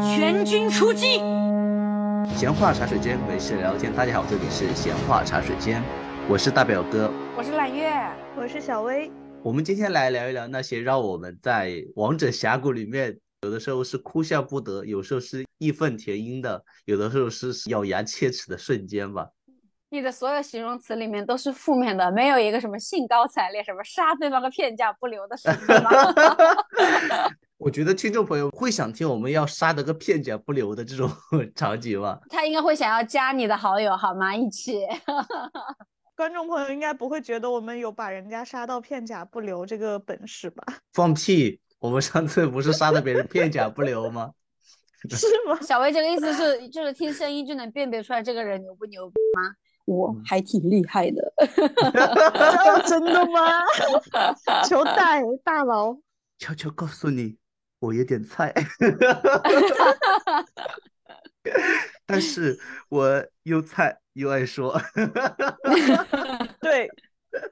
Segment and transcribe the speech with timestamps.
[0.00, 1.18] 全军出击！
[2.34, 3.92] 闲话茶水间，没事聊天。
[3.92, 5.82] 大家好，这里是闲话茶水间，
[6.26, 7.92] 我是大表哥，我是揽月，
[8.34, 9.10] 我是小薇。
[9.42, 19.28] 我们今天来聊一聊那些让我们在王者峡谷里面，有的时候是哭笑不得，有时候是义愤填膺的，有的时候是咬牙切齿的瞬间吧。
[19.90, 25.90] 你的所有形容词里面都是负面的，没有一个什么兴高采烈、什么杀对方个片甲不留的时刻吗？
[27.60, 31.10] 我觉得听众朋友会想听我们要杀得个片甲不留的这种
[31.54, 32.18] 场景吗？
[32.30, 34.34] 他应该会想要加你的好友，好吗？
[34.34, 34.80] 一起。
[36.16, 40.64] 观众朋友应该不会觉得我们有把人家杀到片甲不留这个本事吧？
[40.94, 41.60] 放屁！
[41.78, 44.30] 我们上次不是杀的别人片甲不留吗？
[45.10, 45.60] 是吗？
[45.60, 49.52] 小薇这个意思是，就是听声音就能辨别出来这个人牛不牛逼吗？
[49.84, 51.34] 我还挺厉害的。
[52.86, 53.62] 真的吗？
[54.66, 55.94] 求带大佬，
[56.38, 57.36] 悄悄告诉你。
[57.80, 58.54] 我有点菜，
[62.06, 62.56] 但是
[62.88, 64.80] 我又菜又爱说。
[66.60, 66.88] 对，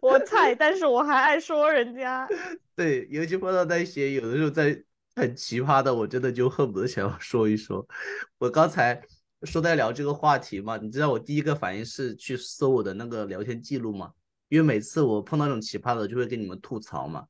[0.00, 2.28] 我菜，但是我还爱说人家。
[2.76, 4.80] 对，尤其碰到那些有的时候在
[5.16, 7.84] 很奇葩的，我真的就恨不得想要说一说。
[8.38, 9.02] 我刚才
[9.42, 14.12] 说在聊这个话题嘛，你知道我第一个反应是去搜我的那个聊天记录吗？
[14.48, 17.24] 因为每次我碰到这种奇葩的，就会跟你们吐槽嘛。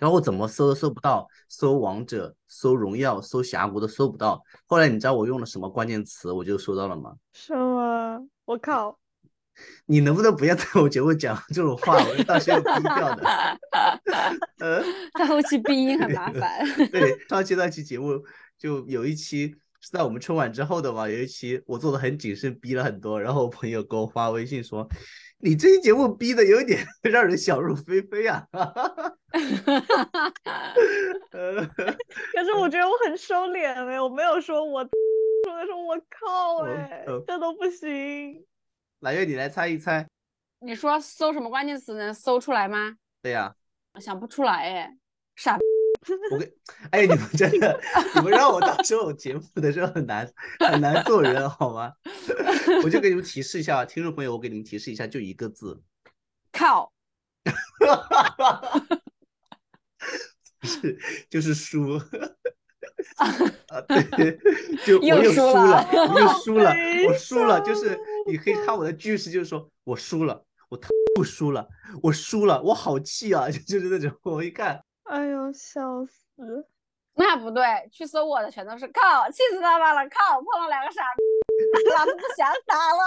[0.00, 0.02] 嗯。
[0.02, 4.42] 然后我怎么搜都搜不到，搜王者、搜荣耀、搜峡谷都搜不到。
[4.66, 7.14] 后来你知道我用了什么关键词，我就搜到了吗？
[7.32, 8.26] 什么？
[8.46, 8.98] 我靠！
[9.84, 12.02] 你能不能不要在我节目讲这种话？
[12.02, 13.22] 我到时候逼掉的。
[14.58, 16.64] 呃， 他后期逼音很麻烦。
[16.90, 18.18] 对，上期那期节目
[18.58, 23.20] 就有一期是在我们春晚之后的嘛，有一期我做的很谨慎，逼了很多。
[23.20, 24.88] 然后我朋友给我发微信说。
[25.42, 28.46] 你这期节目逼的有点 让人想入非非啊！
[31.30, 38.44] 可是我觉得我很收敛哎，我没有说我说的说我靠哎，这都不行。
[39.00, 40.06] 来月，你来猜一猜。
[40.60, 42.96] 你说搜什么关键词能搜出来吗？
[43.22, 43.54] 对呀。
[43.98, 44.94] 想不出来哎，
[45.36, 45.58] 傻。
[46.30, 46.50] 我跟
[46.90, 47.78] 哎，你们真的，
[48.14, 50.26] 你们让我当时候节目的时候很难
[50.58, 51.92] 很难做人，好吗？
[52.82, 55.82] 我就给你们提示一下，听众朋友，我给你们提示一下，就一个字，
[56.52, 56.90] 靠，
[60.60, 62.00] 不是，就是输
[63.68, 64.38] 啊，对，
[64.86, 66.74] 就 我又输了，我又 输了，
[67.08, 71.68] 我输了，就是你可以看我的句式，就是说我输了，我他不输了，
[72.02, 74.82] 我输了，我好气啊，就是那种，我一看。
[75.10, 76.64] 哎呦，笑死！
[77.14, 80.08] 那不对，去搜我的全都是靠，气死他妈了！
[80.08, 81.22] 靠，碰到两个傻逼，
[81.90, 83.02] 老子不想打了。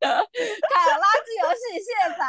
[0.00, 2.24] 看垃圾游戏卸载，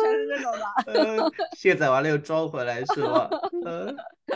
[0.00, 1.30] 全是这种的。
[1.58, 3.28] 卸载完了又装回来是吧？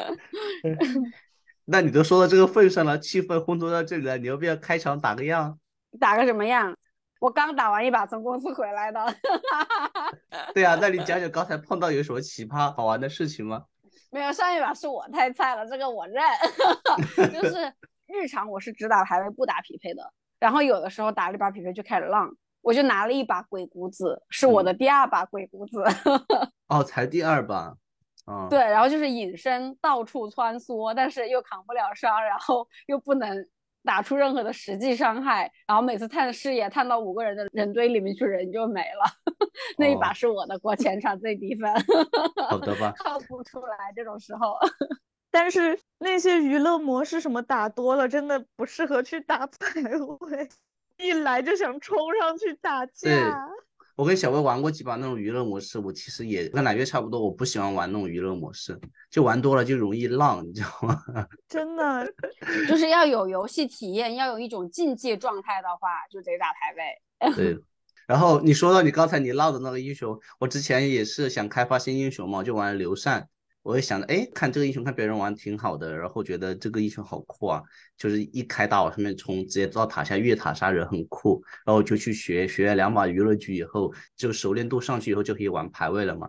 [1.64, 5.58] 那你都说到这个份上了，气氛烘托到这里了，你要不要开场打个样？
[5.98, 6.76] 打个什么样？
[7.24, 9.00] 我刚打完一把从公司回来的，
[10.52, 13.64] 对啊，那你讲讲刚才碰到有什么奇葩好玩的事情吗？
[14.10, 16.22] 没有，上一把是我太菜了，这个我认。
[17.32, 17.72] 就是
[18.08, 22.30] 日常我是只打排位不打匹配的，然后有的时候打了一把匹配就开始浪，
[22.60, 25.82] 我就拿了一把鬼谷子，是我的第二把鬼谷子。
[26.68, 27.74] 哦，才第二把，
[28.26, 33.48] 嗯，对，然后就是隐身到处穿梭，但是又扛不了伤，然后又不能。
[33.84, 39.04] 打出任何的实际伤害，然后每次探视野探到五个人的人堆里面去，人就没了。
[39.78, 41.70] 那一把是我的过全场最低分。
[42.48, 42.92] 好的吧？
[42.98, 44.56] 靠不出来这种时候。
[45.30, 49.80] 但是那些娱乐模式什么打多了，真的不适合去打排
[50.20, 50.48] 位，
[50.96, 53.50] 一来就想冲上去打架。
[53.96, 58.78] 我跟小薇玩过几把那种娱乐模式，我其实也跟奶月差不多，我不喜欢玩那种娱乐模式，
[59.10, 61.00] 就玩多了就容易浪，你知道吗？
[61.48, 62.04] 真的，
[62.68, 67.34] 就是要有游戏体验，要有一种竞技状态的话，就得打排位。
[67.36, 67.58] 对，
[68.06, 73.28] 然后你说到你刚才你唠的那个英雄，我之前也是想开发新英雄嘛，就玩刘禅。
[73.64, 77.62] 我也想着，哎，看这个英雄，看别人玩挺好的，然后觉得这个英雄好酷啊，
[77.96, 86.28] 就是一开大往上面冲，直接到塔下越塔杀人很酷，然后就去学，学了两把娱乐局以后，就熟练度上去以后就可以玩排位了嘛，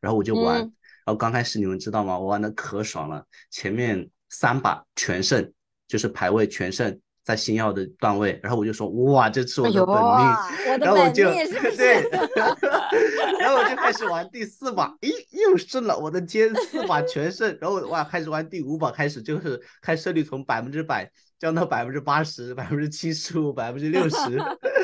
[0.00, 0.72] 然后我就玩，然
[1.04, 2.18] 后刚开始你们知道吗？
[2.18, 5.52] 我玩的可爽了，前面三把全胜，
[5.86, 6.98] 就是排位全胜。
[7.22, 11.30] 在星耀的段位，然后我就说哇，这是我的本命，然后我就
[11.76, 12.08] 对，
[13.38, 24.16] 然后我就开始玩第四把，咦，又胜了，我的天，四把全胜，然后哇，开始玩第五把，开始就是开胜率从百分之百降到百分之八十、百分之七十五、百分之六十，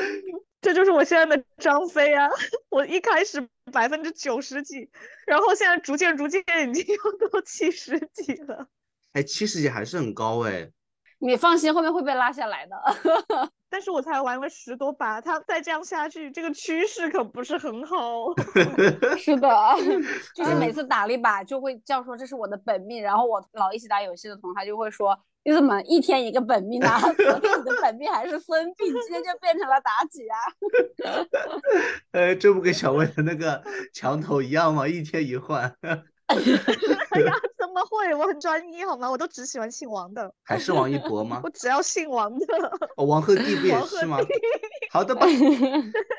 [0.61, 2.29] 这就是我现在的张飞啊！
[2.69, 4.89] 我一开始百分之九十几，
[5.25, 8.67] 然后现在逐渐逐渐已经要到七十几了，
[9.13, 10.69] 哎，七十几还是很高哎。
[11.19, 12.75] 你放心，后面会被拉下来的。
[13.69, 17.97] 但是我才玩了十多把，他再这样下去，这个趋势可不是很好。
[19.17, 19.49] 是的，
[20.33, 26.87] 就是每次打了一把就会叫说这是我的本命，然后我老一起打游戏的同他就会说你怎么一天一个本命呢？
[27.01, 30.37] 昨天你的本命还是孙膑，今天就变成了妲己啊？
[32.11, 33.61] 呃，这不跟小薇的那个
[33.93, 34.87] 墙头一样吗？
[34.87, 35.75] 一天一换。
[37.11, 38.13] 哎呀，怎么会？
[38.13, 39.09] 我很专一好吗？
[39.09, 40.33] 我都只喜欢姓王的。
[40.43, 41.39] 还是王一博吗？
[41.45, 42.45] 我只要姓王的。
[42.97, 44.17] 哦，王鹤棣不也 是吗？
[44.91, 45.25] 好的吧，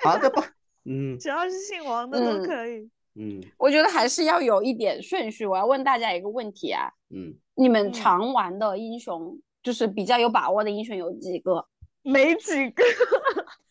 [0.03, 0.45] 好的吧，
[0.85, 2.89] 嗯，只要是姓王的都可以。
[3.21, 5.45] 嗯，我觉得还是要有一点顺序。
[5.45, 11.67] 我要问大家一个问题啊，嗯，你们常玩的英雄，就是比较有把握的英雄有几个？
[12.03, 12.83] 没几个。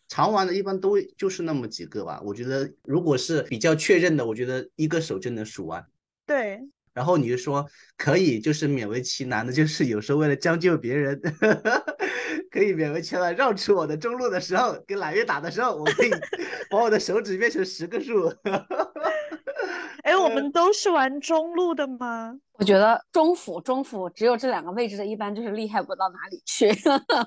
[0.10, 2.22] 常玩的一般都就是那么几个吧。
[2.24, 5.86] 我觉得如果是比较确认的，我觉得一个手就能数完。
[6.28, 6.62] 对，
[6.94, 7.66] 然后你就说
[7.98, 11.20] 可以，就是勉为其难的，就是有时候为了将就别人，
[12.52, 16.12] 可以勉为其难绕出我的中路的时候，跟揽月打的时候，我可以
[16.70, 18.28] 把我的手指变成十个数。
[20.04, 22.34] 哎，我们都是玩中路的吗？
[22.54, 26.72] 我觉得中辅、中辅只有这两个位置的，一般就是厉害不到哪里去。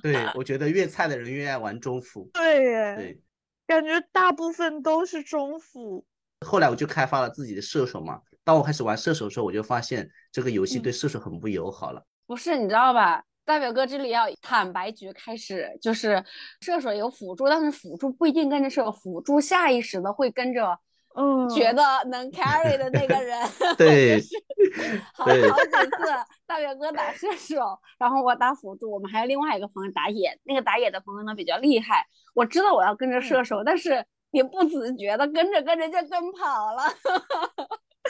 [0.03, 2.29] 对，我觉得越菜的人越爱玩中辅。
[2.33, 3.21] 对耶，对，
[3.67, 6.05] 感觉大部分都是中辅。
[6.47, 8.21] 后来我就开发了自己的射手嘛。
[8.51, 12.03] 当我开始玩射手的时候，我就发现这个游戏对射手很不友好了。
[12.27, 13.23] 不是，你知道吧？
[13.45, 16.25] 大表哥这里要坦白局开始，就是
[16.61, 20.77] 射手有辅助，但是辅助不一定跟着射手，辅助下意识的会跟着，
[21.15, 23.41] 嗯，觉得能 carry 的那个人。
[23.79, 24.21] 对，
[25.15, 26.13] 好好几次
[26.45, 32.05] 大表哥打射手，然后我打辅助，我们还有另外一个朋友打野，那个打野的朋友呢比较厉害。
[32.35, 36.83] 我知道我要跟着射手，但是你不自觉的跟着跟着就跟跑了。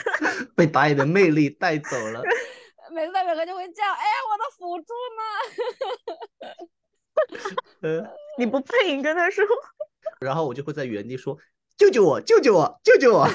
[0.55, 2.21] 被打野的魅力带走了。
[2.93, 4.93] 每次大表哥就会叫：“哎，我的辅助
[7.95, 8.05] 呢？
[8.37, 9.45] ”你不配，你跟他说。
[10.19, 11.37] 然后我就会在原地说
[11.77, 12.19] ：“救救我！
[12.19, 12.81] 救救我！
[12.83, 13.25] 救救我！”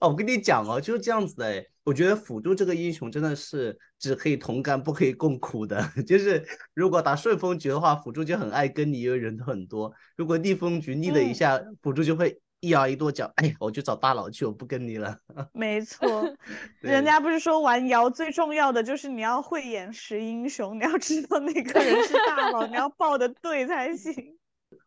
[0.00, 1.66] 哦，我跟你讲哦，就是这样子的哎。
[1.82, 5.82] 我觉得辅助这个英雄真的是只可以同甘，不可以共苦的。
[6.06, 12.40] 就是如果打顺风局的话，辅助就很爱跟你，因为人很多；如果逆风局逆了一下，辅助就会。
[12.64, 15.18] 一摇一跺脚，哎呀，我去找大佬去，我不跟你了。
[15.52, 16.08] 没错，
[16.80, 24.38] 人家不是说玩瑶最重要的就是你要会演识英雄，你要知道哪个人是大佬，你要报的对才行。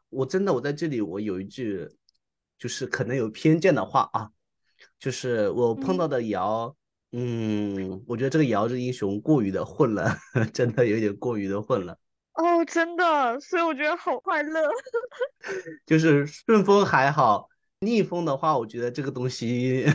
[0.10, 1.88] 我真的，我在这里，我有一句
[2.58, 4.30] 就是可能有偏见的话啊，
[5.00, 6.76] 就是我碰到的瑶，
[7.12, 10.18] 嗯，我觉得这个瑶这英雄过于的混了，
[10.52, 11.96] 真的有点过于的混了。
[12.34, 14.62] 哦，真的，所以我觉得好快乐。
[15.88, 17.50] 就是顺风还好。
[17.82, 19.86] 逆风的话，我觉得这个东西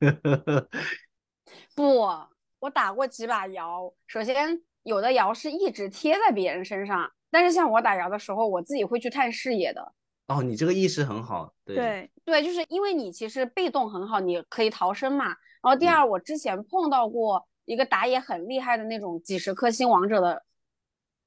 [1.74, 2.00] 不，
[2.58, 3.92] 我打过几把瑶。
[4.06, 9.92] 首先，有的瑶是一直贴在别人身上，但是像我打瑶的时候，我自己会去探视野的。
[10.26, 11.54] 哦，你这个意识很好。
[11.64, 15.26] 对对，就是因为你其实被动很好，你可以逃生嘛。
[15.26, 20.44] 然后第二，我之前碰到过一个打野很厉害的那种几十颗星王者的，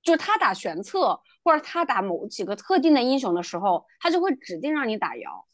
[0.04, 5.46] 就是他打玄策或者他打某几个特定的英雄的时候，他就会指定让你打瑶。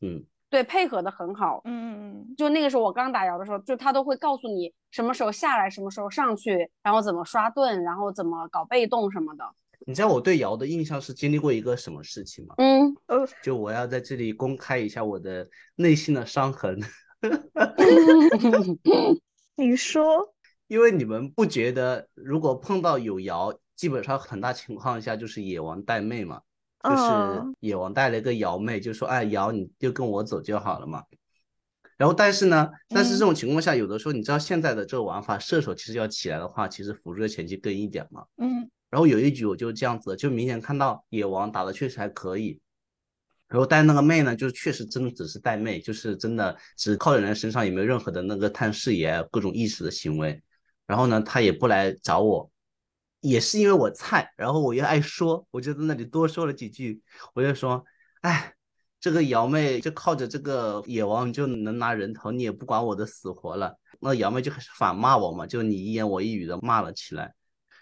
[0.00, 1.60] 嗯，对，配合的很好。
[1.64, 9.44] 嗯嗯嗯，就那个时候我刚打瑶的时候，就他都会告诉你什么时候下来，什么时候上去，然后怎么刷盾，然后怎么搞被动什么的。
[9.86, 12.54] 你知道我对瑶的印象是经历过一个什么事情吗？
[12.58, 12.94] 嗯，
[13.42, 16.78] 就我要在这里公开一下我的内心的伤痕。
[19.56, 20.34] 你说，
[20.68, 26.42] 因为你们不觉得如果碰到有瑶，基本上很大情况下就是野王带妹嘛？
[26.82, 31.02] 就是野王带了一个瑶妹，就说：“哎，瑶你就跟我走就好了嘛。”
[31.98, 38.24] 然后，但是呢，但是这种情况下，有的时候你知道现在的这个玩法，射手其实要起来的话，其实辅助的前期跟一点嘛。
[38.38, 38.70] 嗯。
[38.88, 42.58] 然后有一局我就这样子，就明显看到野王打的确实还可以，
[43.48, 50.42] 然后带那个妹呢，就确实真的只是带妹，就是真的只靠在人身上，也没有任何的那个探视野、各种意识的行为。
[50.86, 52.50] 然后呢，他也不来找我。
[53.20, 57.02] 也是因为我菜，然后我又爱说，我就在那里多说了几句。
[57.34, 57.84] 我就说，
[58.22, 58.54] 哎，
[58.98, 63.76] 这个瑶妹就靠着这个野王就能拿人头，你也不管我的死活了。
[64.00, 67.34] 那瑶妹就开始反骂我嘛，就你一言我一语的骂了起来。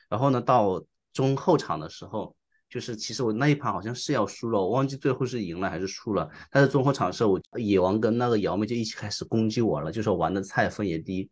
[0.08, 2.34] 然后呢，到中后场的时候，
[2.68, 6.28] 就是其实我那一盘好像是要输了，我忘记最后是赢了还是输了。
[6.50, 11.30] 但是中后场的时候，我野王跟那个瑶妹就一起开始攻击我了，就说玩的菜分也低。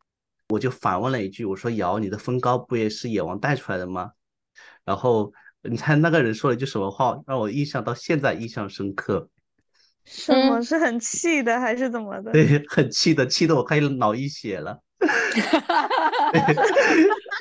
[0.48, 4.12] 我就反问了一句，我说：“瑶，你的分高不也是野王带出来的吗？”
[4.84, 9.28] 然后你猜那个人说了一句什么话，让我印象到现在印象深刻。
[10.04, 12.30] 什么是很气的还是怎么的？
[12.30, 14.80] 对，很气的，气得我快脑溢血了。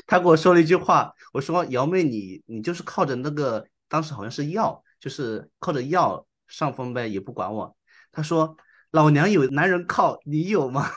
[0.08, 7.76] 他跟我说了一句话，我说瑶妹你你就是靠着那个当时好像是药，就是靠着药上分呗，也不管我。
[8.12, 8.58] 他说
[8.96, 10.90] 老娘有男人靠，你有吗？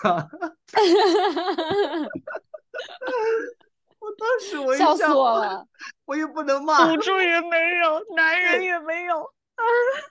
[3.98, 5.66] 我当时我一笑死我了。
[6.04, 6.96] 我也不能骂辅。
[6.98, 9.28] 助也没有，男人也没有。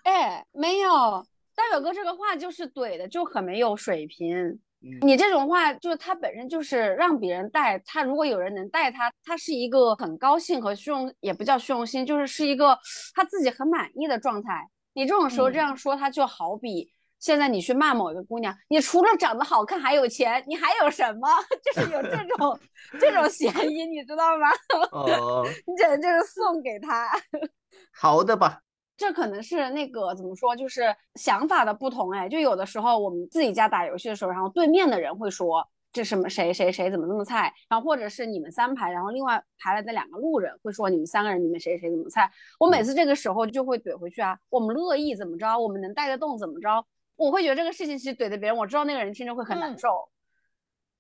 [0.04, 1.26] 哎，没有，
[1.56, 4.38] 大表哥这个话就是怼的，就很没有水平。
[4.38, 4.60] 嗯
[5.02, 12.78] 你这种话，就是他本身就是让别人带他，如果有人能带他，他是一个很高兴和虚荣，也不叫虚荣心，就是是一个
[13.16, 14.68] 他自己很满意的状态。
[14.94, 21.28] 你这种时候这嗯样说，他就好比现在你去骂某一个姑娘，你除了长得好看还有钱，你还有什么？
[21.64, 22.60] 就是有这种
[23.00, 24.48] 这种嫌疑，你知道吗？
[24.92, 27.10] 哦，你简直就是送给他。
[27.92, 28.62] 好的吧，
[28.96, 32.30] 这可能是那个怎么说，就是想法的不同哎。
[32.30, 42.32] 就有的时候我们自己家打游戏的时候，然后对面的人会说这什么谁谁谁怎么那么菜，然后或者是你们三排，然后另外排来的两个路人会说你们三个人里面谁谁怎么菜。
[42.60, 46.86] 我每次这个时候就会怼回去啊，我们乐意怎么着，我们能带得动怎么着。
[47.18, 50.08] 我会觉得这个事情其实怼的别人，我知道那个人听着会很难嗯受。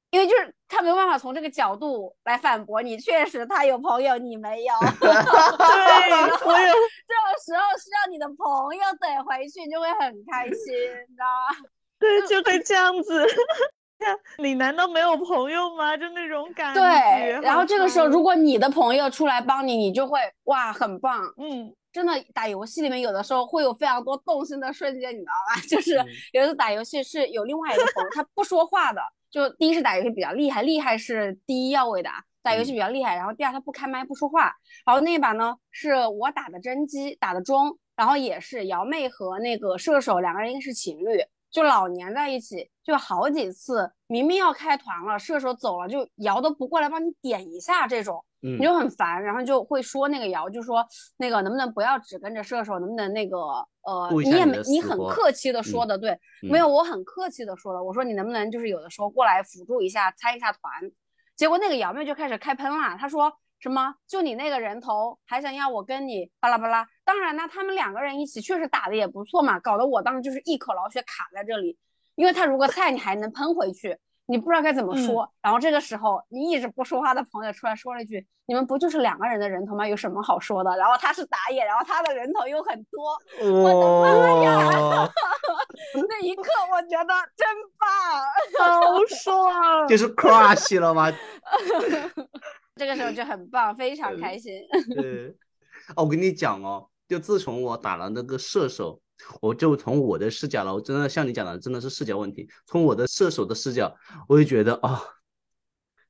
[0.09, 4.73] 因为就是他没有办法从这个角度来反驳你，确实他有朋友，你没有。
[5.01, 5.07] 对，
[6.47, 10.73] 我也这种时候需要你的朋友怼回去，你就会很开心，
[11.07, 11.69] 你知道吗？
[11.99, 13.27] 对， 就会这样子。
[14.37, 15.97] 你难道没有朋友吗？
[15.97, 16.79] 就那种感觉。
[16.79, 21.21] 对，然后好这个时候，如果你的朋友出来帮你，你就会哇，很棒。
[21.37, 25.61] 嗯，真的打游戏里面有的时候会有非常多动心的瞬间，你知道吧？
[25.67, 29.01] 就是嗯有一次打游戏是有另外一个朋友，他不说话的，
[29.31, 34.53] 就第一是打游戏比较厉害，厉害是第一要位的啊，打游戏嗯比较厉害，然后第二他不开麦不说话，
[34.85, 48.23] 然后那一把呢是我打的甄姬，打的中，然后也是瑶妹和那个射手两个人应该是情侣，就老黏在一起，就好几次明明要开团了，射手走了，就瑶都不过来帮你点一下这种。
[48.41, 48.57] 嗯。
[48.57, 50.85] 你就很烦，然后就会说那个瑶，就说
[51.17, 53.37] 那个能不能不要只跟着射手，能不能那个
[53.83, 56.11] 呃，你也没你很客气的说嗯的，对，
[56.43, 60.61] 嗯没有我很客气的说的，我说你能不能就是有的时候过来辅助一下，参一下团，
[61.35, 71.77] 结果那个瑶妹就开始开喷了，她说什么就你那个人头还想要我跟你巴拉巴拉，当然呢，他们两个人一起确实打的也不错嘛，搞得我当时就是一口老血卡在这里，
[72.15, 73.97] 因为他如果菜你还能喷回去。
[74.27, 79.87] 你不知道该怎么说，然后这个时候你一直不说话的朋友出来说了一句：“你们不就是两个人的人头吗？
[79.87, 83.13] 有什么好说的？”然后他是打野，然后他的人头又很多，
[83.63, 85.09] 哇，
[86.09, 87.47] 那一刻我觉得真
[87.79, 87.89] 棒，
[88.81, 89.87] 好 爽。
[89.87, 91.11] 就是 crush 了吗？
[92.75, 94.53] 这个时候就很棒，非常开心。
[94.95, 95.29] 对，
[95.95, 98.99] 哦，我跟你讲哦，就自从我打了那个射手，
[99.41, 102.47] 我就从我的视角了，我真的像你讲的，真的是视角问题。
[102.65, 103.95] 从我的射手的视角，
[104.27, 105.01] 我就觉得啊、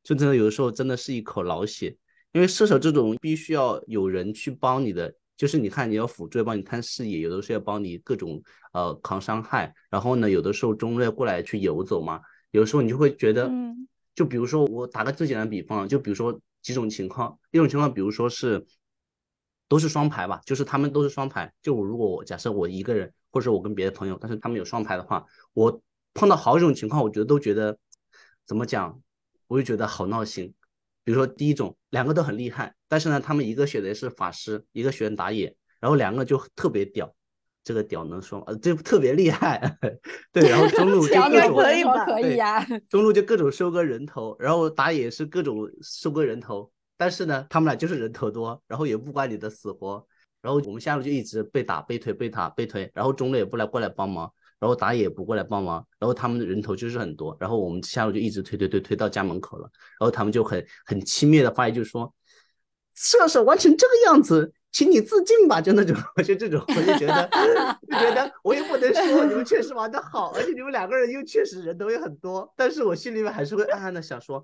[0.04, 1.96] 就真的有的时候真的是一口老血，
[2.32, 8.42] 因为射手这种必须要有人去帮你的，就是你看你要辅助要帮你探视野，有的时候要帮你各种
[8.74, 12.22] 呃扛伤害，然后呢，有的时候中路过来去游走嘛，
[12.52, 13.88] 有的时候你就会觉得，嗯。
[14.16, 18.66] 就比如说我打个最简单的比方，就比如说几种情况，一种情况，比如说是
[19.68, 21.52] 都是双排吧，就是他们都是双排。
[21.62, 25.82] 就我如果我假设我一个人，或者我跟别的朋友，但是他们有双排的话，我
[26.14, 27.78] 碰到好几种情况，我觉得都觉得
[28.46, 29.02] 怎么讲，
[29.48, 30.54] 我就觉得好闹心。
[31.04, 37.14] 比如说第一种，两个都很厉害，但是呢，他们一个选的是法师，一个选打野，然后两个就特别屌。
[37.64, 38.46] 这个屌能说吗？
[38.48, 39.78] 呃，这特别厉害，
[40.32, 50.06] 对，然后中路就各种可以吧可以呀、中路就各种收割人头，然后打野是各种收割人头，但是呢，他们俩就是人头多，然后也不管你的死活，
[50.42, 62.13] 然后我们下路就一直被打、被推、被打、被推，然后中路也不来过来帮忙，然后打野也不过来帮忙，然后他们的人头就是很多，然后我们下路就一直推推推推到家门口了，然后他们就很很轻蔑的发言就说，
[62.96, 64.54] 射手玩成这个样子。
[64.70, 67.27] 请你自尽吧， 就那种， 就这种，我就觉得，
[67.88, 74.44] 就觉得我也不能说你们确实玩的好，而且你们两个人又确实人头也很多，但是我心里面还是会暗暗的想说，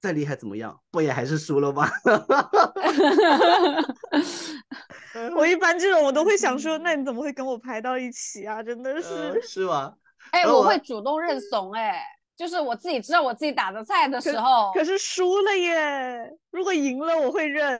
[0.00, 1.86] 再厉害怎么样，不也还是输了吗？
[5.36, 8.62] 我一般这种我都会想说， 那你怎么会跟我排到一起啊？
[8.62, 9.92] 真的呃是，是吗？
[10.30, 12.02] 哎，我我会主动认怂，哎，
[12.36, 16.32] 就是我自己知道我自己打的菜的时候，可是输了耶。
[16.50, 17.78] 如果赢了，我会认。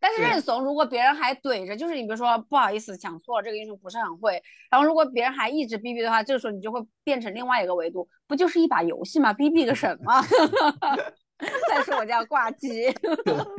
[0.00, 9.32] 但是认怂，如果别人还怼着，就是你比如说不好意思讲错了，这个英雄不是很会，然后如果别人还一直逼逼的话，这个时候你就会变成另外一个维度，不就是一把游戏吗？
[9.32, 10.20] 逼逼个什么？
[11.68, 12.84] 再说我叫挂机，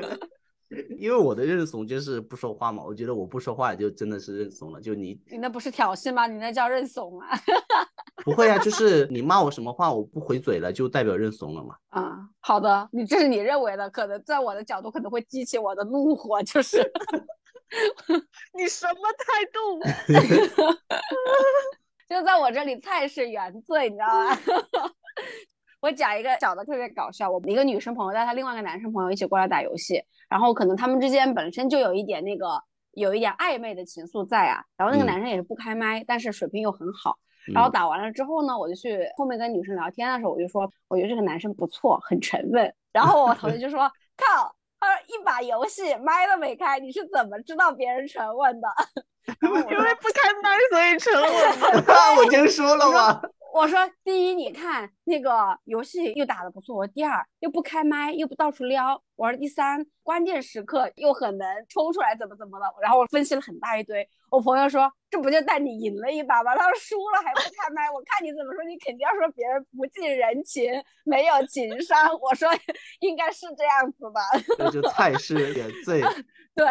[0.97, 4.81] 因为我的认怂就是不说话嘛，我觉得我不说话就真的是认怂了。
[4.81, 6.25] 就你你那不是挑衅吗？
[6.25, 7.27] 你那叫认怂啊！
[8.23, 11.75] 不会啊，就是你骂我什么话，我不回嘴了，就代表认怂了嘛。
[11.89, 16.77] 啊、好的，你这是你认为的，可能在我的角度可能会激起我的怒火，就是
[18.57, 19.81] 你什么态度？
[22.07, 24.37] 就在我这里菜是原罪，你知道吗？
[25.83, 32.63] 我讲一个小的特别搞笑，我一个女生朋友带她另外一个男生朋友一起过来打游戏，然后可能他们之间本身就有一点那个
[32.93, 37.17] 有一点暧昧的情愫在啊，然后那个嗯男生也是不开麦，但是水平又很好。
[37.53, 42.73] 然后嗯打完了之后呢，我就去后面跟女生聊天的时候，我就说，我觉得这个男生不错，很沉稳。
[42.93, 43.79] 然后我同学就说，
[44.15, 48.69] 靠，他说一把游戏麦都没开，你是怎么知道别人沉稳的？
[49.43, 52.15] 因为不开麦，所以沉稳 嘛。
[52.19, 53.21] 我就说了嘛，
[53.53, 62.65] 我说第一，你看那个游戏又打得不错；我第二，又不开麦，又不到处撩；我说第三，关键时刻又很能冲出来，怎么怎么的。
[62.81, 64.09] 然后我分析了很大一堆。
[64.31, 66.55] 我朋友说，这不就带你赢了一把吗？
[66.55, 72.09] 他说输了还不开麦，我看你怎么说，你肯定要说别人不近人情，没有情商。
[72.19, 72.49] 我说
[73.01, 74.21] 应该是这样子吧。”
[74.57, 76.01] 那就菜是原罪。
[76.55, 76.65] 对，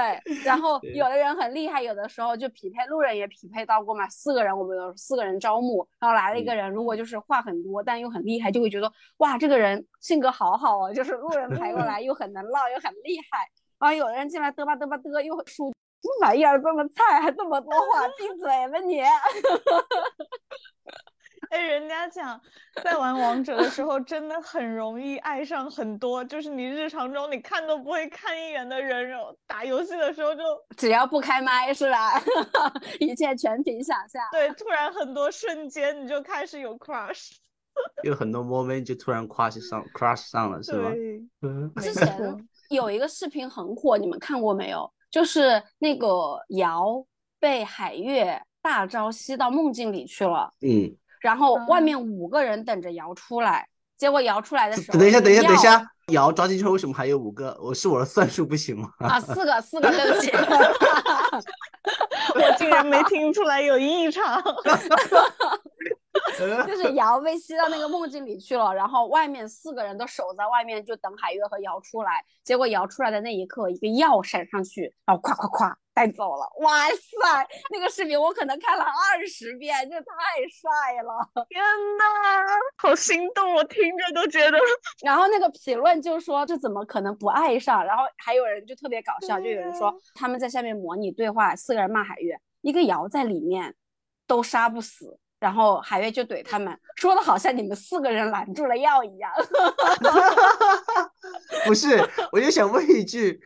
[0.44, 4.08] 然后有的人很厉害，有的时候就匹配路人也匹配到过嘛。
[4.08, 13.48] 四个人，我们有四个人招募，然后来了一个人，如果就是话很多，但又很厉害，就会觉得哇，这个人性格好好哦，就是路人排过来又很能唠，又很厉害。
[13.80, 19.02] 然后有的人进来嘚吧嘚吧嘚，又很输，什么玩意儿这么菜，还这么多话， 闭嘴吧你！
[21.52, 22.40] 哎，人家讲
[22.82, 30.42] 在玩王者的时候，真的很容易爱上很多，就是你日常中你看都不会看一眼的人，然后打游戏的时候就
[30.78, 32.12] 只要不开麦是吧？
[33.00, 34.22] 一切全凭想象。
[34.32, 37.32] 对，突然很多瞬间你就开始有 crush。
[38.02, 40.90] 有很多 moment 就突然 crush 上 crush 上了，是吧？
[41.42, 44.90] 嗯，之 前有一个视频很火，你们看过没有？
[45.10, 46.08] 就是那个
[46.48, 47.04] 瑶
[47.38, 57.56] 被海月大招吸到梦境里去了，嗯，然后外嗯面五个人等着瑶出来，结果瑶出来的时候，等一下，等一下，等一下药，瑶抓进去为什么还有五个？
[57.62, 58.88] 我是我的算术不行吗？
[58.98, 60.30] 啊，四个，四个，对不起，
[62.34, 64.42] 我竟然没听出来有异常。
[66.66, 72.24] 就是 瑶被吸到那个梦境里去了，然后外面四个人都守在外面，就等海月和瑶出来。
[72.44, 76.50] 结果瑶出来的那一刻，一个药闪上去，然后咵咵咵带走了。
[76.60, 80.06] 哇塞，那个视频我可能看了二十遍，这太
[80.50, 81.44] 帅了。
[81.48, 81.62] 天
[81.98, 82.04] 呐，
[82.78, 84.58] 好心动，我听着都觉得。
[85.04, 87.84] 然后那个评论就说这怎么可能不爱上？
[87.84, 93.76] 然后还有人就特别搞笑，就有人说他们在下面模拟对话，四个人骂海月，一个瑶在里面
[94.26, 99.28] 都杀不死，然后海月就怼他们，说的好像你们四个人拦住了药一样。
[101.66, 102.00] 不是，
[102.30, 103.40] 我就想问一句，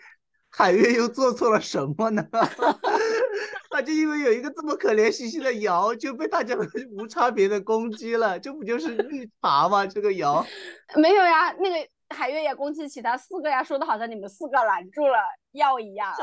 [0.50, 2.22] 海月又做错了什么呢？
[3.72, 6.54] 他就因为有一个这么可怜兮兮的瑶，就被大家
[6.98, 9.86] 无差别的攻击了，这不就是绿茶吗？
[9.86, 10.44] 这个瑶，
[10.96, 11.76] 没有呀，那个
[12.14, 15.16] 海月也攻击其他四个呀，说的好像你们四个拦住了
[15.52, 16.14] 药一样。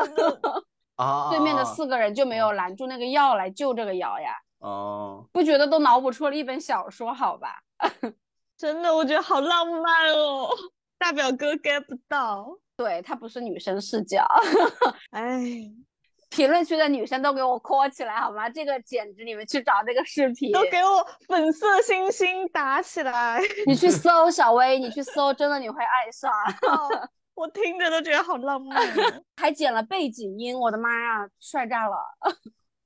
[0.96, 7.62] 啊，对面的四个人就没有拦住那个药来救这个瑶呀，哦，不觉得都脑补出了一本小说好吧？
[8.58, 10.50] 真的，我觉得好浪漫哦。
[10.98, 12.48] 大表哥 get 不到，
[12.78, 14.26] 对，他不是女生视角。
[15.12, 15.42] 哎，
[16.32, 18.50] 评论区的女生都给我 call 起来好吗？
[18.50, 23.42] 这个简直，你们去找那个视频，都给我粉色星星打起来！
[23.68, 26.32] 你去搜小薇，你去搜，真的你会爱上。
[26.72, 26.88] 哦
[27.36, 29.24] 我听着都觉得好浪漫哦。
[29.36, 31.98] 还剪了背景音，我的妈呀，帅炸了！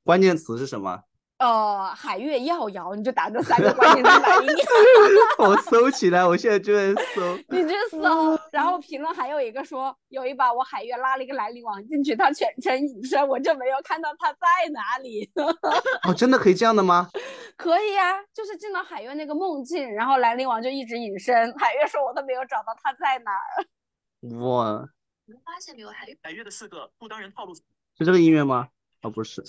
[0.04, 1.04] 关键词是什么？
[1.38, 4.48] 呃，海月耀瑶，你就打这三个关键词打音，
[5.38, 7.38] 我搜起来，我现在就在搜。
[7.50, 8.36] 你去搜。
[8.52, 15.30] 然后评论还有一个说，有一把我海月拉了一个兰陵王进去，他全程隐身，我就没有看到他在哪里。
[16.10, 17.08] 哦，真的可以这样的吗？
[17.56, 24.40] 可以呀、就是进到海月那个梦境，然后兰陵王就一直隐身，海月说我都没有找到他在哪儿。
[24.40, 24.90] 哇，
[25.26, 25.90] 你们发现没有？
[25.90, 28.70] 海海月的四个不当人套路，是这个音乐吗？
[29.04, 29.44] 哦，不是，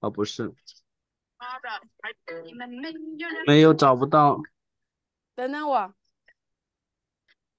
[0.00, 0.52] 哦，不是，
[2.44, 2.98] 你们没有
[3.46, 4.40] 没有找不到。
[5.34, 5.94] 等等我，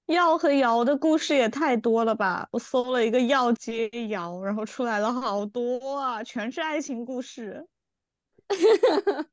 [0.07, 2.47] 药和瑶的故事也太多了吧！
[2.51, 7.67] 我搜了一个药接瑶，然后出来了好多啊，全是爱情故事。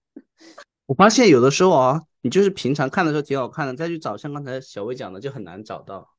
[0.87, 6.13] 我发现有的时候啊，你就是平常看的时候挺好看的，再去找像刚才小薇讲的就很难找到。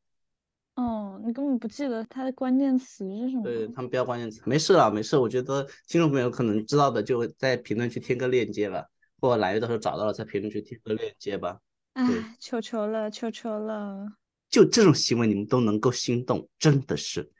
[1.16, 3.44] 哦，你根本不记得它的关键词是什么？
[3.44, 5.18] 对他们标关键词，没事了，没事。
[5.18, 8.86] 我觉得听众朋友可能知道的，就在评论区添个链接吧，
[9.22, 11.60] 或者来月到时候找到了，在评论区添个链接吧。
[11.94, 14.06] 对哎，求求了，求求了！
[14.50, 17.32] 就这种行为，你们都能够心动，真的是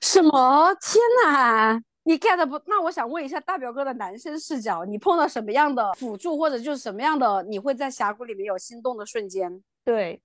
[0.00, 0.74] 什么？
[0.74, 1.82] 天哪！
[2.04, 2.60] 你 get 不？
[2.66, 9.62] 那我想问一下大表哥的男生视角，你碰到什么样的辅助，或者就是什么样的，你会在峡谷里面有心动的瞬间？
[9.84, 10.20] 对，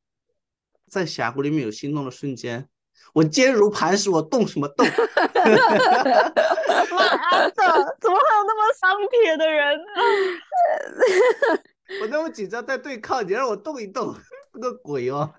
[0.89, 2.67] 在峡谷里面有心动的瞬间，
[3.13, 4.85] 我坚如磐石，我动什么动？
[4.85, 4.93] 妈
[7.49, 9.79] 的，怎么会有那么伤铁的人？
[12.01, 14.13] 我那么紧张在对抗，你让我动一动，
[14.59, 15.33] 个鬼哦！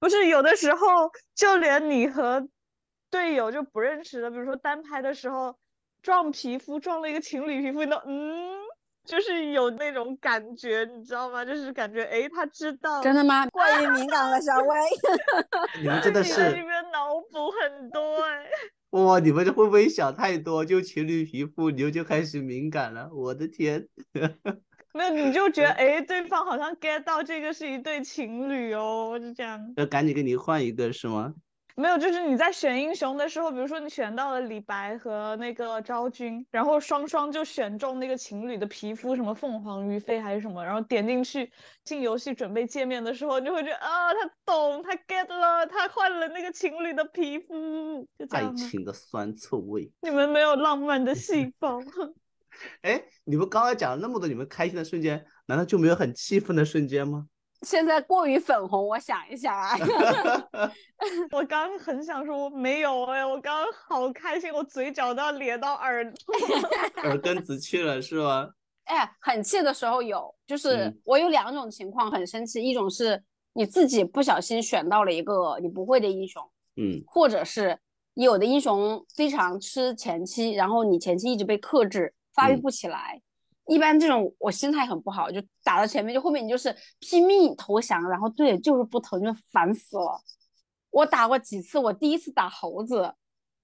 [0.00, 2.48] 不是，有的时候就连你和
[3.10, 5.56] 队友就不认识的，比如说单排的时候
[6.02, 8.56] 撞皮肤，撞了一个情侣皮肤，你都嗯，
[9.08, 11.42] 就是有那种感觉，你知道吗？
[11.42, 13.46] 就是感觉哎，他知道，真的吗？
[13.50, 14.76] 过于敏感了，小薇。
[15.80, 18.44] 你们真的你在里是面脑补很多哎。
[18.90, 19.18] 哇！
[19.18, 20.62] 你们这会不会想太多？
[20.64, 23.08] 就情侣皮肤，你就就开始敏感了？
[23.12, 23.86] 我的天！
[24.92, 29.72] 没有，你就觉得哎，对方好像 get 到这个是一对情侣哦，就这样。
[29.76, 31.32] 要赶紧给你换一个是吗？
[31.80, 41.52] 没有，就是你在选英雄的时候，比如说你选到了李白和那个昭君，然后双双就选中那个情侣的皮肤，什么凤凰于飞还是什么，然后点进去
[41.84, 48.52] 进游戏准备界面的时候，你就会觉得啊，他懂，他 get 了，他换了那个情侣的皮肤，就这爱。
[48.54, 49.88] 情的酸臭味。
[50.00, 51.78] 你们没有浪漫的细胞。
[52.82, 57.28] 哎，你们刚才讲了那么多你们开心的瞬间，难道就没有很气愤的瞬间吗？
[57.62, 59.76] 现在过于粉红，我想一想啊，
[61.32, 66.12] 我刚刚很想说没有哎，我刚刚好开心，我嘴角都要咧到耳朵。
[67.02, 68.50] 耳根子去了是吗？
[68.84, 76.42] 哎，很气的时候有，就是嗯我有两种情况很生气，一种是你自己不小心选到了一个你不会的英雄，
[76.76, 77.78] 嗯或者是
[78.14, 83.20] 有的英雄非常吃前期，然后你前期一直被克制，发育嗯不起来。
[83.68, 90.20] 一般这种我心态很不好，就打到前面，就后面你就是拼命投降，然后队友就是不疼，就烦死了。
[90.90, 93.12] 我打过几次，我第一次打猴子，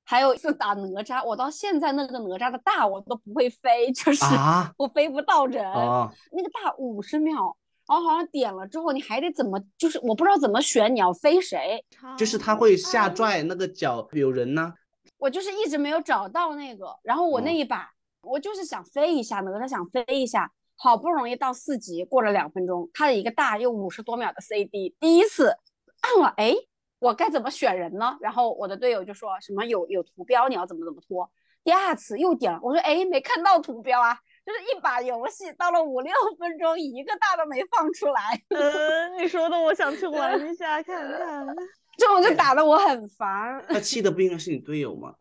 [0.04, 5.64] 还有一次打哪吒，我到现在那个哪吒的大我都不会飞，就是啊我飞不到人。
[5.72, 7.56] 哦，那个大五十秒，
[7.88, 11.82] 然后好像点了之后，你还得怎么，就是我不知道怎么选，你要飞谁？
[12.18, 14.74] 就是他会下拽那个脚有人呢。
[15.16, 17.90] 我就是一直没有找到那个，然后我那哦一把，
[18.26, 25.56] 我就是想飞一下，哪吒想飞一下，好不容易到四级，过了两分钟，他的一个大又五十多秒的 CD，第一次
[26.00, 26.54] 按了，哎，
[26.98, 28.16] 我该怎么选人呢？
[28.20, 31.30] 然后我的队友就说什么有有图标，你要怎么怎么拖。
[31.62, 41.46] 第二次又点了，我说哎，没看到图标啊，就是一把游戏到了五六分钟，一个大都没放出来，嗯，你说的我想去玩一下 看看。
[41.96, 43.64] 这种就打的我很烦。
[43.68, 45.14] 他气的不应该是你队友吗？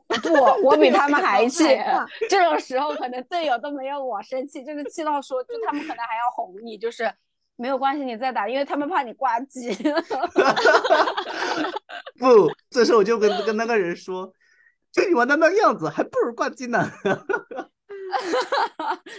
[0.22, 1.64] 不，我比他们还 气。
[2.28, 7.12] 这种时候可能队友都没有我生气，就是气到说，就他们可能还要哄你，就是
[7.56, 9.74] 没有关系，你再打，因为他们怕你挂机。
[12.18, 14.32] 不，这时候我就跟跟那个人说，
[14.90, 16.90] 就你玩的那个样子，还不如挂机呢。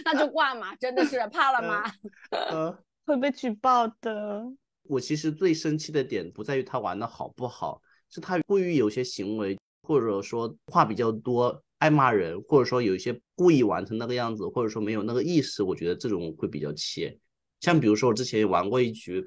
[0.04, 1.84] 那就挂嘛，真的是怕了吗？
[2.30, 4.44] 呃，会被举报的。
[4.84, 17.16] 我其实最生气的点不在于他玩的好不好，是他故意有些行为，或者说话比较多，爱骂人，或者说有一些故意玩成那个样子，或者说没有那个意识，我觉得这种会比较切。
[17.60, 19.26] 像比如说我之前也玩过一局，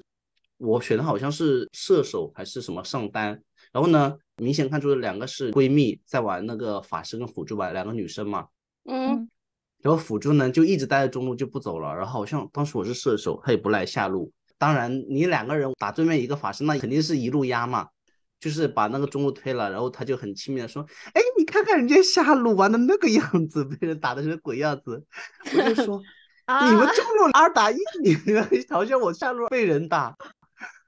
[0.58, 3.40] 我选的好像是射手还是什么上单，
[3.72, 8.48] 然后呢，明显看出两个是闺蜜在玩那个法师跟辅助吧，两个女生嘛，
[8.84, 9.28] 嗯，
[9.80, 14.32] 然后辅助呢就一直待在中路就不走了，然后好像当时我是射手，他也不来下路。
[14.56, 17.88] 当然，你两个人打对面一个法师，那肯定是一路压嘛，
[18.40, 25.04] 就是把那个中路推了，然后他就很轻蔑的说：“哎，你看看人家下路玩的那个样子，被人打的是鬼样子。”
[25.56, 26.00] 我就说
[26.46, 30.16] ：“啊你们中路二打一，你们嘲笑 我下路被人打。”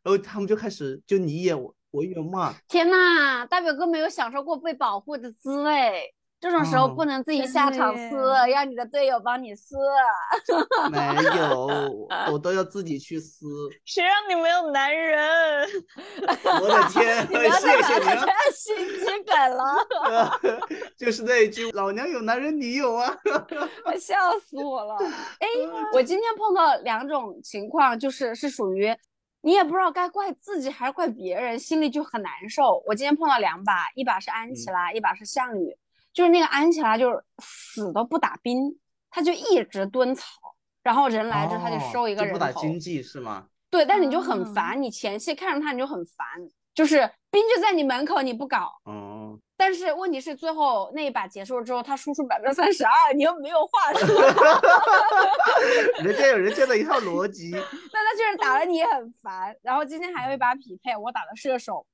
[0.03, 6.15] 然后他们就开始就你一言我我一言骂，天呐，大表哥没有享受过被保护的滋味。
[6.41, 9.77] 这种时候哦不能自己下场撕的，让你的队友帮你撕。
[10.91, 10.99] 没
[11.37, 13.47] 有，我都要自己去撕。
[13.85, 15.69] 谁让你没有男人？
[16.63, 18.25] 我的天，你不要再谢谢你啊！
[18.25, 20.41] 玩这心机梗了，
[20.97, 23.15] 就是那一句“老娘有男人，你有啊
[23.85, 24.97] 我笑死我了。
[25.41, 25.47] 哎，
[25.93, 28.97] 我今天碰到两种情况，就是是属于
[29.43, 32.83] 你也不知道该怪自己还是怪别人，心里就很难受。
[32.87, 35.77] 我今天碰到两把，一把是安琪拉，一把是项羽。
[36.13, 38.79] 就是那个安琪拉，就是死都不打兵，
[39.11, 40.25] 他就一直蹲草，
[40.83, 42.39] 然后人”，来之后他就收一个人头。
[42.39, 43.47] 不打经济是吗？
[43.71, 46.27] 对，但是你就很啊烦，你前期看着他你就很烦，
[46.75, 54.09] 就是兵就在你门口你不搞，哦，但是问题是最后那一把结束了之后，他输出百分之三十二，你又没有话说
[56.03, 57.51] 人家有人家的一套逻辑。
[57.55, 59.55] 那他就是打了你也很烦。
[59.63, 61.87] 然后今天还有一把匹配，我打的射手，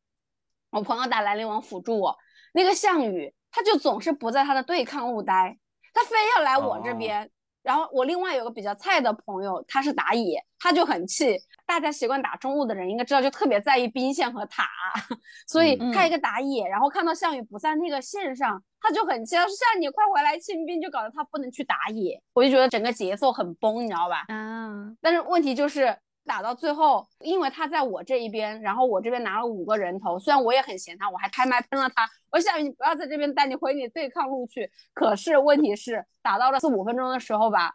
[0.70, 2.16] 我朋友打兰陵王辅助我，
[2.54, 5.56] 那个项羽他就总是不在他的对抗路待，
[5.94, 7.30] 他非要来我这哦边。
[7.62, 11.38] 然后我另外有个比较菜的朋友，他是打野，他就很气。
[11.64, 14.68] 大家习惯打中路的人应该知道，就特别在意兵线和塔，
[15.48, 22.22] 所以嗯他一个打野，然后看到项羽不在那个线上，他就很气，他说项羽快回来清兵，就搞得他不能去打野。
[22.34, 24.26] 我就觉得整个节奏很崩，你知道吧？
[24.28, 34.70] 嗯，但是问题就是打到最后，因为他在我这一边，然后我这边拿了五个人头，虽然我也很嫌他，我还开麦喷了他，我说项羽你不要在这边待，你回你对抗路去。
[34.92, 37.74] 可是问题是打到了四五分钟的时候吧，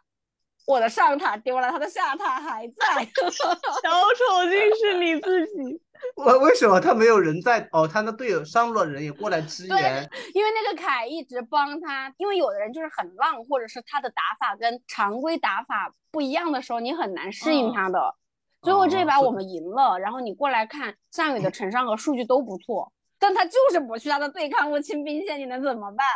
[0.66, 3.04] 我的上塔丢了，他的下塔还在。
[3.32, 3.54] 小
[4.14, 5.80] 丑竟是你自己。
[6.16, 7.68] 为为什么他没有人在？
[7.70, 10.10] 哦，他的队友上路的人也过来支援。
[10.34, 18.14] 因为那个凯一直帮他，因为有的人就是很浪，或者是他的打法跟常规打法不一样的时候，你很难适应他的。
[18.62, 26.06] 最后这一把我们赢了，然后你过来看项羽的承伤和数据都不错，但他就是不去他的对抗路清兵线，你能怎么办？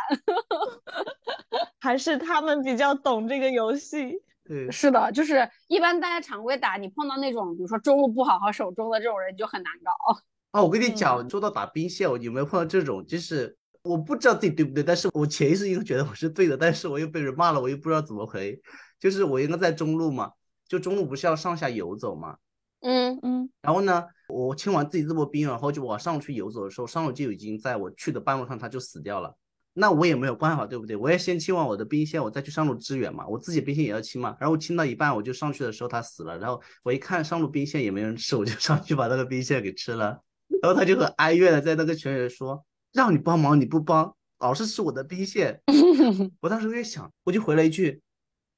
[1.79, 4.21] 还是他们比较懂这个游戏。
[4.45, 10.17] 对，是的，就是一般大家常规打，你碰到那种比如说中路不好好守中的这种人就很难搞。
[10.53, 13.05] 哦，我跟你嗯讲，说到打兵线，我有没有碰到这种？
[13.05, 18.57] 就是我不知道自己对不对，但是我潜意识应该觉得我是对的，但是我又被人骂了，我又不知道怎么回。
[18.99, 20.31] 就是我应该在中路嘛，
[20.67, 22.37] 就中路不是要上下游走嘛？
[22.81, 29.35] 嗯嗯，然后呢，我清完自己这波兵，然后就往上去游走的时候，上路就已经在我去的半路上他就死掉了。
[29.73, 30.95] 那我也没有办法，对不对？
[30.95, 33.27] 我也先清完我的兵线，我再去上路支援嘛。
[33.27, 34.35] 我自己兵线也要清嘛。
[34.39, 40.19] 然后清到一半，我就上去的时候他死了，然后我一看上路兵线也没人吃，我就上去把那个兵线给吃了。
[40.61, 45.61] 然后他就很哀怨的在那个群里说：“让你帮忙你不帮，老是吃我的兵线。
[46.41, 48.01] ”我当时在想，我就回了一句，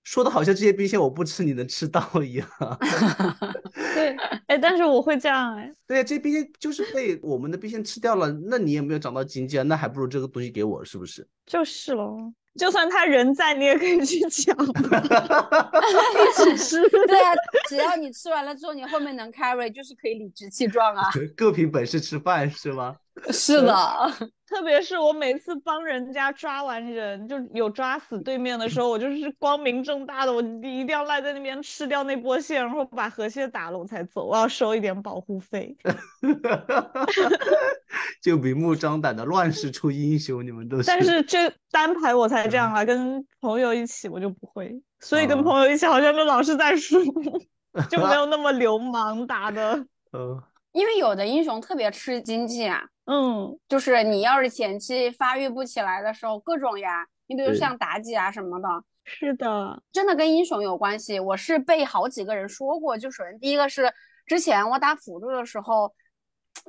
[0.09, 2.47] 说的好像这些兵线我不吃你能吃到一样。
[3.93, 4.15] 对，
[4.47, 11.27] 哎，但是我会这样哎，对呀，这兵线就是被我们的兵线吃掉了，那你也没有长到经济啊，那还不如这个东西给我，是不是？
[11.49, 12.31] 就是喽。
[12.57, 14.67] 就算他人在，你也可以去抢，一
[16.35, 16.89] 起吃。
[16.89, 17.31] 对啊，
[17.69, 21.09] 只要你吃完了之后，你后面能 carry，就是可以理直气壮啊。
[21.37, 22.95] 各凭本事吃饭是吗？
[23.31, 23.73] 是的，
[24.47, 35.77] 特别是我每次帮人家抓完人，就有抓死对面的时候，我就是光明正大的，我一定要赖在那边吃掉那波线，然后把河蟹打了我才走，我要收一点保护费。
[38.21, 40.83] 就明目张胆的乱世出英雄，你们都是。
[40.87, 41.38] 但是这
[41.71, 46.97] 单排我才这样啊，跟朋友一起我就不会，所以跟哦朋友一起好像就老是在输，
[47.89, 49.85] 就没有那么流氓打的。
[50.11, 50.41] 嗯，
[50.73, 58.67] 因为有的英雄特别吃经济啊，嗯，就是你要是前期发育不起来的时候，各种呀，你比如像妲己啊什么的，
[59.05, 61.19] 是的，真的跟英雄有关系。
[61.19, 63.91] 我是被好几个人说过，就首先第一个是
[64.25, 65.93] 之前我打辅助的时候，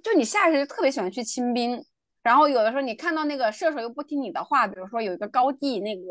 [0.03, 1.83] 就你下意识就特别喜欢去清兵，
[2.23, 6.03] 然后有的时候你看到那个射手又不听你的话，比如说有一个高地那个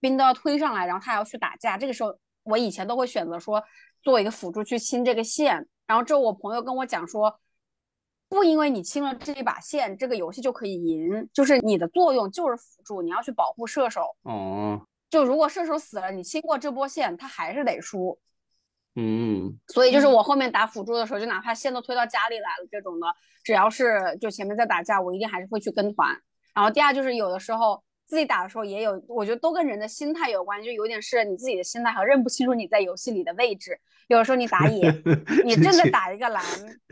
[0.00, 3.62] 兵都要推上来，然后他要去打架，这个时候我以前都会选择说
[4.02, 7.38] 做一个辅助去清这个线，然后之后我朋友跟我讲说。
[8.34, 14.16] 不因为你清了这一把线，这个游戏就可以赢，就是你的作用就是辅助，你要去保护射手。
[14.22, 18.18] 哦，就如果射手死了，你清过这波线，他还是得输。
[18.94, 23.06] 嗯，所以就是嗯我后面打辅助的时候，就哪怕线都推到家里来了这种的，
[23.42, 26.14] 只要是就前面在打架，我一定还是会去跟团。
[26.54, 33.80] 然后第二就是有的时候自己打的时候也有，我觉得都跟人的心态有关，就有点是你自己的心态和认不清楚你在游戏里的位置。
[34.08, 34.90] 有的时候你打野，
[35.46, 36.44] 你正在打一个蓝，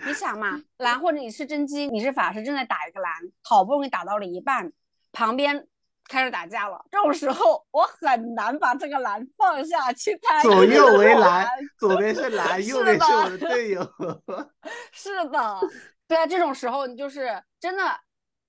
[0.07, 4.73] 你想嘛，蓝或者你是甄姬，你是法师正在打一个蓝，好不容易打到了一半，
[5.13, 5.67] 旁边
[6.11, 13.81] 开始打架了，这种时候我很难把这个蓝放下去开左右为蓝蓝，左边是蓝， 右边是我的队友。
[14.93, 15.61] 是的，
[16.09, 17.85] 对啊，这种时候你就是真的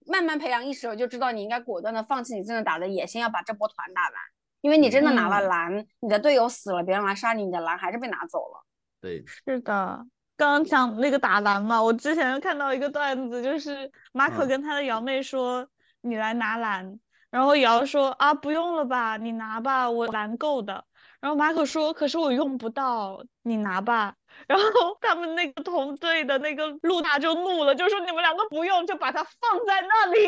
[0.08, 4.13] 慢慢培养意识，我就知道你应该果断的放弃你正在打的野，先要把这波团打完，
[4.62, 8.65] 因为你真的拿了嗯蓝，你的队友死了，别人来杀你，你的蓝还是被拿走了。
[9.00, 10.06] 对，是的。
[10.36, 15.67] 刚刚讲那个打蓝嘛，我之前看到一个段子，就是马可嗯跟他的瑶妹说
[16.02, 17.00] ：“你来拿蓝。”
[17.32, 20.84] 然后瑶说：“啊，不用了吧，你拿吧，我蓝够的。”
[21.22, 24.13] 然后马可说：“可是我用不到，你拿吧。”
[24.48, 30.28] 然后他们那个同队的那个露娜就怒了，就说：“你们两个不用，就把它放在那里。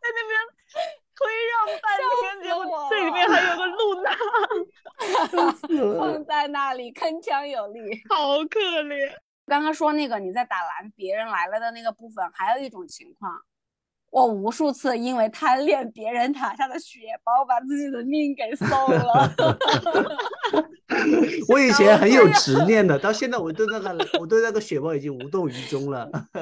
[0.00, 0.32] 在那边
[1.14, 1.84] 推让半
[2.22, 4.16] 天，结果这里面还有个露娜，
[6.00, 8.02] 放在那里铿锵有力。
[8.08, 9.12] 好可怜。
[9.50, 13.36] 刚刚说那个你在打蓝，别人来了的那个部分，还有一种情况，
[14.08, 19.28] 我无数次因为贪恋别人塔下的血包，把自己的命给送了。
[21.50, 26.08] 我以前很有执念的，到现在我对那个我对那个血包已经无动于衷了。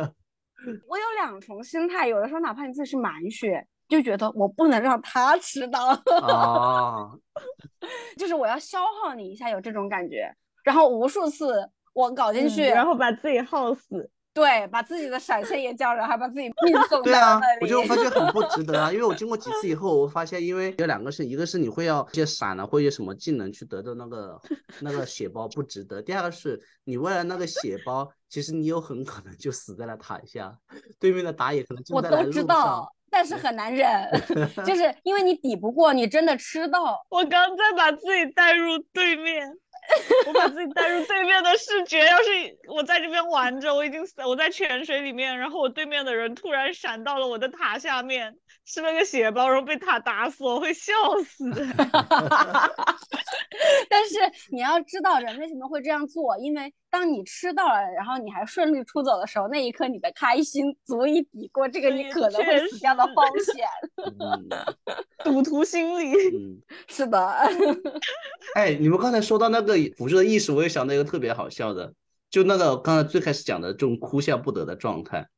[0.87, 7.11] 我有两重心态，有的时候哪怕你自己是满血，就觉得我不能让他吃到，啊，
[8.19, 10.31] 就是我要消耗你一下，有这种感觉。
[10.63, 14.09] 然后无数次我搞进嗯去，然后把自己耗死。
[14.35, 17.59] 对，把自己的闪现也叫着，还把自己命 送对啊到那，里。
[17.63, 24.41] 我就发现很不值得啊，因为我经过几次以后，我发现因为有两个是，一个是你会要一些闪啊或者什么技能去得到那个
[24.81, 30.57] 那个血包不值得，第二个是你为了那个血包，其实你有很可能就死在了塔下，
[31.01, 32.47] 对面的打野可能正我都知在来路上。
[32.47, 33.89] 道，但是很难忍，
[34.65, 37.05] 就是因为你抵不过，你真的吃到。
[37.09, 39.51] 我刚在把自己带入对面，
[40.27, 42.05] 我把自己带入对面的视觉。
[42.05, 42.29] 要是
[42.69, 50.93] 我在这边玩着，我已经死，我在泉水里面，然后我对面的人突然闪到了我的塔下面，吃了个血包，然后被塔打死，我会笑
[51.25, 51.45] 死。
[53.91, 54.17] 但是
[54.53, 63.25] 你要知道人为什么会这样做，因为当你吃到了，然后你还顺利出走的时候，那一刻你的开心足以抵过这个你可能会死掉的实风
[63.55, 63.67] 险。
[64.19, 64.49] 嗯
[65.25, 67.21] 赌徒心理，嗯，是的，
[68.55, 71.93] 哎，你们刚才说到那个辅助的意识，我也想到一个特别好笑的，
[72.31, 75.29] 就那个刚才最开始讲的这种哭笑不得的状态，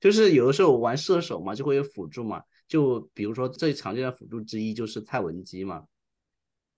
[0.00, 5.84] 就是有的时候我玩射手嘛，就会有辅助嘛，就比如说最常见的辅助之一就是蔡文姬嘛，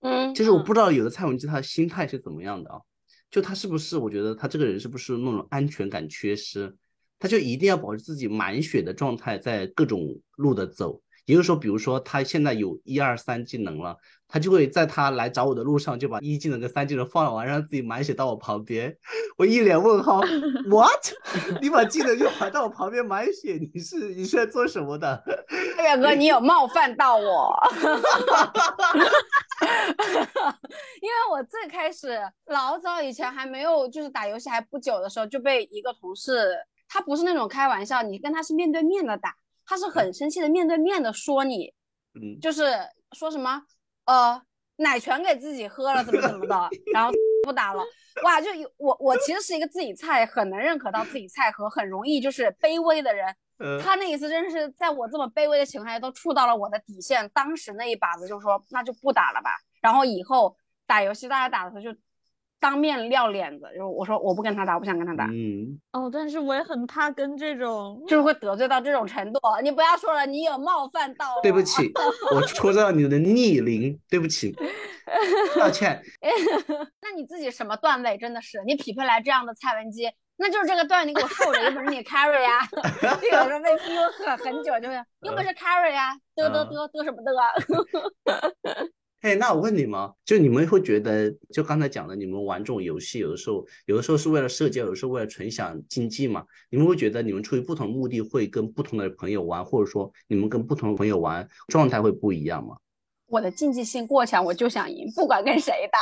[0.01, 2.79] 嗯，就是我不知道有的蔡文姬她的心态是怎么样的啊，
[3.33, 6.71] 就他是不是我觉得他这个人是不是那种安全感缺失，
[7.17, 11.01] 他就一定要保持自己满血的状态，在各种路的走。
[11.25, 18.95] 也就是说，比如说他现在有一二三技能了，他就会在他来找我的路上就把一技能跟三技能放完，让自己满血到我旁边。
[19.37, 20.21] 我一脸问号，
[20.69, 21.13] what？
[21.59, 25.23] 你把技能就排到我旁边满血，你是你是在做什么的？
[25.77, 27.57] 月哥，你有冒犯到我，
[31.01, 36.57] 因为我最开始老早以前还没有就是打游戏还不久的时候，就被一个同事，
[36.87, 41.73] 他不是那种开玩笑，你跟他是面对面的打，他是很生气的面对面的说你，
[42.15, 42.73] 嗯，就是
[43.11, 43.63] 说什么
[44.05, 44.41] 呃
[44.77, 47.11] 奶全给自己喝了怎么怎么的，然后
[47.43, 47.83] 不打了。
[48.23, 60.55] 哇，就有我我其实是一个自己菜很能认可到自己菜和很容易就是卑微的人，呃，他那一次真是在我这么卑微的情况下都触到了我的底线，当时那一把子就说那就不打了吧，然后以后
[60.87, 61.99] 打游戏大家打的时候就
[62.59, 69.39] 当面撂脸子，就我说我不跟他打，我不想跟他打，嗯，哦，但是我也很怕跟这种就是会得罪到这种程度。
[69.61, 71.91] 你不要说了，你有冒犯到，对不起，
[72.33, 74.55] 我戳到你的逆鳞，对不起，
[75.57, 76.01] 道歉。
[77.03, 82.67] 那你自己什么段位真的是你匹配来这样的蔡文姬，那就是这个段你给我受着，有本事你 carry 呀、
[83.21, 87.51] 就有时候被 PU 很很久，就会有本事 carry 呀、嘚嘚嘚嘚什么嘚啊？
[89.21, 96.43] 哎，那我问你们，就你们会觉得，就刚才讲的，你们玩这种游戏，有的时候，有的时候是为了社交，有的时候为了纯享竞技嘛。
[96.69, 102.75] 你们会觉得，你们出于不同目的，会跟不同的朋友玩，或者说你们跟不同的朋友玩，状态会不一样吗？
[103.33, 105.99] 我的竞技性过强，我就想赢，不管跟谁打。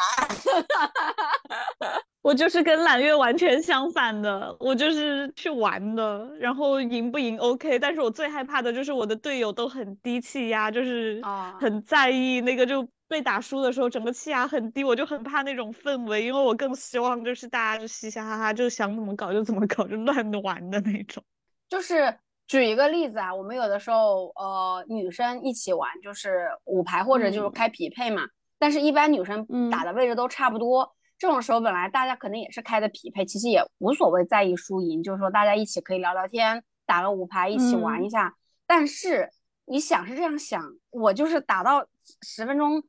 [2.22, 21.24] 我就是跟揽月完全相反的，我就是去玩的，然后赢不赢 OK，但是我最害怕的就是我的队友都很低气压，就是啊很在意那个就被打输的时候，整个气压很低，我就很怕那种氛围，因为我更希望就是大家就嘻嘻哈哈，就想怎么搞就怎么搞，就乱玩的那种。
[21.70, 22.13] 就是
[22.51, 28.23] 举一个例子啊，我们有的时候呃女生一起玩，就是五排或者就是嗯开匹配嘛，
[28.59, 30.93] 但是一般女生嗯打的位置都差不多。
[31.17, 38.35] 这种时候本来大家可能也是开的匹配，其实也无所谓在意输赢，就是说大家一起可以聊聊天，打个五排一起玩嗯一下。
[38.67, 39.31] 但是
[39.63, 41.87] 你想是这样想，我就是打到
[42.21, 42.83] 十分钟，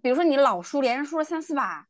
[0.00, 1.86] 比如说你老输，连着输了三四把，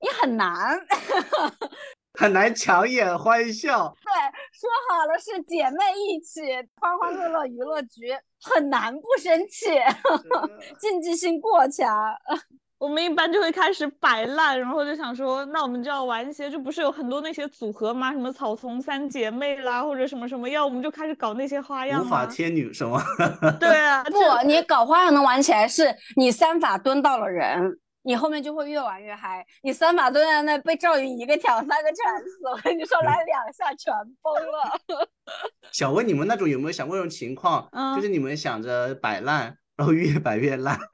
[0.00, 0.80] 你很难。
[2.18, 3.94] 很难强颜欢笑。
[4.02, 4.12] 对，
[4.52, 6.40] 说好了是姐妹一起
[6.80, 9.66] 欢欢乐乐娱乐局，很难不生气，
[10.78, 11.92] 竞技性过强。
[12.76, 18.12] 我们一般就会开始摆烂，然后就想说，那我们就要玩一些，就不是有很多那些组合吗？
[18.12, 22.26] 什么草丛三姐妹啦，或者什么什么，要我们就开始搞那些花样无法啊。
[22.26, 23.00] 天女什么？
[23.58, 29.44] 对啊，不，你搞花样能玩起来，是你三法蹲到了人，你后面就会越玩越嗨。
[29.62, 33.92] 你三把蹲在那被赵云一个挑三个全死，我跟你说来两下全
[34.22, 35.08] 崩了。
[35.72, 37.68] 想问你们那种有没有想过这种情况？
[37.72, 40.78] 嗯就是你们想着摆烂，然后越摆越烂。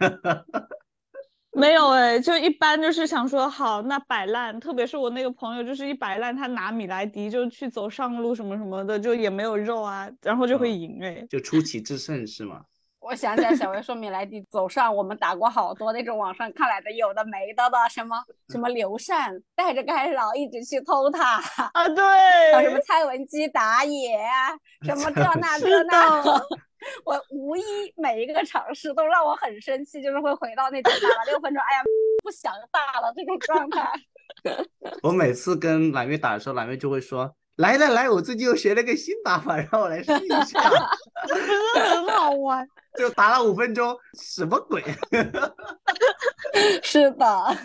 [1.52, 11.26] 没有哎，就一般就是想说好，那摆烂，特别是我那个朋友，就是一摆烂，他拿米莱迪就去走上路什么什么的，就也没有肉啊，然后就会嗯赢哎。
[11.28, 12.62] 就出奇制胜是吗？
[13.00, 18.16] 我想起来，小薇说米莱迪走上，我们打过好多那种网上看来的有的没的的，什么
[18.50, 21.42] 什么刘禅带着干扰一直去偷塔，
[21.72, 22.04] 啊，对，
[22.54, 26.46] 还有什么蔡文姬打野啊，什么这 那是这那的。
[27.04, 27.62] 我无一
[27.96, 31.82] 每一个尝试都让我很生气，就是会回到那种打了六分钟，哎呀
[32.22, 33.90] 不想打了这种状态。
[35.02, 40.70] 我每次跟蓝月打的时候，蓝月就会说：“来来来，我最近又学了个新打法，让我来试一下。
[41.26, 41.38] 真
[41.74, 42.66] 的很好玩。”
[42.98, 44.82] 就打了五分钟，什么鬼？
[46.82, 47.56] 是的，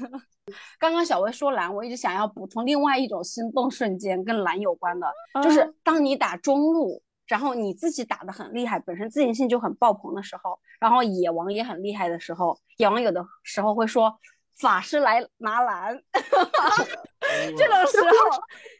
[0.79, 5.11] 刚刚小薇说蓝，我一直想要补充另外一种心动瞬间，跟蓝有关的，
[5.43, 14.19] 就是啊当你打中路，然后你自己打的很厉害，本身自信心就很爆棚的时候，然后野王也很厉害的时候，野王有的时候会说
[14.59, 15.99] 法师来拿蓝，
[17.57, 18.09] 这种时候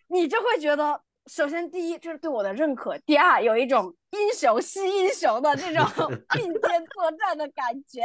[0.07, 1.01] 你就会觉得。
[1.27, 5.85] 首先，第一，这是对我的认可；第二，有一种英雄惜英雄的这种
[6.33, 8.01] 并肩作战的感觉。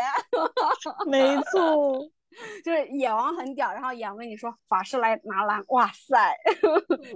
[1.07, 2.01] 没错，
[2.65, 6.35] 就是野王很屌，然后野王跟你说法师来拿蓝，哇塞，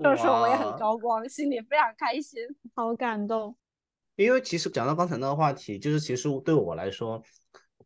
[0.02, 2.40] 这时候我也很高光，心里非常开心。
[2.74, 3.56] 好感动。
[4.16, 7.20] 因为其实讲到刚才那个话题，就是其实对我来说，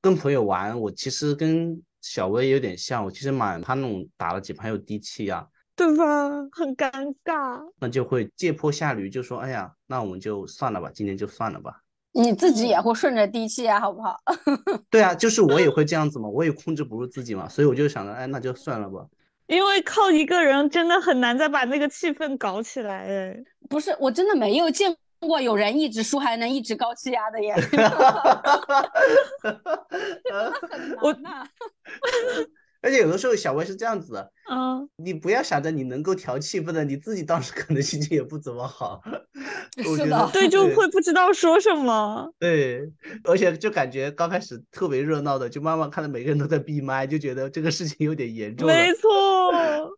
[0.01, 5.47] 跟朋友玩，我其实跟小薇有点像，我其实蛮怕那种打了几盘有低气啊，
[5.79, 6.05] 对吧？
[6.51, 6.91] 很尴
[7.25, 7.63] 尬。
[7.79, 11.81] 那就会借坡下驴，就说哎呀，那我们就算了吧，今天就算了吧。
[12.13, 14.17] 你自己也会顺着低气压，好不好？
[14.91, 19.07] 对啊，就是我也会这样子嘛，我也控制不住自己嘛，所以我就想着，哎，那就算了吧。
[19.47, 23.37] 因为靠一个人真的很难再把那个气氛搞起来哎。
[23.71, 27.55] 不是，我真的没有见过有人一直输还能一直高气压的耶。
[31.01, 31.15] 我
[32.81, 39.01] 而且有的时候小薇是这样子的，嗯，你不要想着你能够调气氛的，你自己当时可能心情也不怎么好。
[39.89, 42.33] 我是的对，就会不知道说什么。
[42.39, 42.91] 对，
[43.25, 48.67] 而且就感觉刚开始特别热闹的，就慢慢看到每个人都在闭麦，就觉得这个事情有点严重。
[48.67, 49.53] 没错，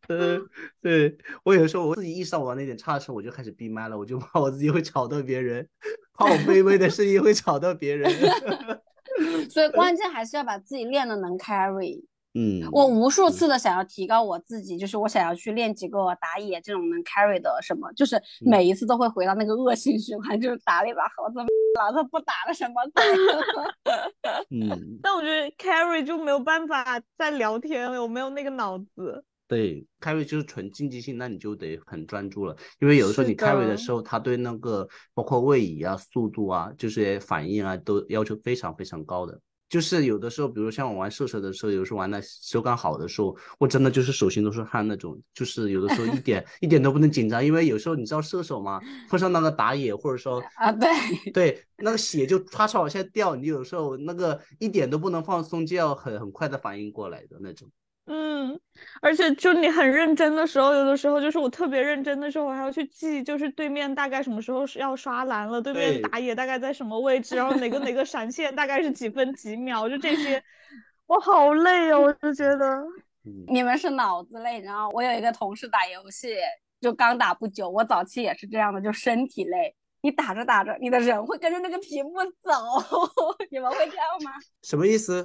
[0.09, 0.43] 嗯，
[0.83, 5.67] 对我有的时候我自己意识到我玩的有点差的时候，我就开始闭麦了，我就怕我自己会吵到别人，
[6.15, 8.11] 怕我卑微的声音会吵到别人。
[9.51, 12.03] 所以关键还是要把自己练的能 carry。
[12.35, 21.41] 嗯，我无数次的想要提高我自己，就是我想要去练几个打野这种能 carry 的什么，就是每一次都会回到那个恶性循环，就是打了一把猴子，
[21.79, 23.05] 老子不打了什么鬼？
[24.51, 29.25] 嗯，但我觉得 carry 就没有办法再聊天了，我没有那个脑子。
[29.49, 39.41] 对，carry 就是纯竞技性，那你就得很专注了，因为有的时候你 carry 的的时候，他对那个包括位移啊、速度啊，就是反应啊，都要求非常非常高的。
[39.71, 50.91] 就是有的时候，比如像我玩射手的时候，有时候玩的手感好的时候，我真的就是手心都是汗那种，就是有的时候一点一点都不能紧张，因为有时候你知道射手嘛，碰上那个打野或者说啊，对，
[51.33, 57.71] 对那个血就唰唰往下掉，你有时候那个一点都不能放松，就要很很快的反应过来的那种。
[58.13, 58.59] 嗯，
[59.01, 70.43] 而且就你很认真的时候，有的时候就是我特别认真的时候，我还要去记，就是对面大概什么时候是要刷蓝了，对面对打野大概在什么位置，然后哪个哪个闪现大概是几分几秒，就这些，
[71.07, 72.83] 我好累哦，我就觉得，
[73.25, 76.35] 嗯，你们是脑子累，然后我有一个同事打游戏，
[76.81, 79.73] 就刚打不久，我早期也是这样的，就身体累。
[80.03, 82.53] 你打着打着，你的人会跟着那个屏幕走，
[83.51, 84.31] 你们会这样吗？
[84.63, 85.25] 什么意思？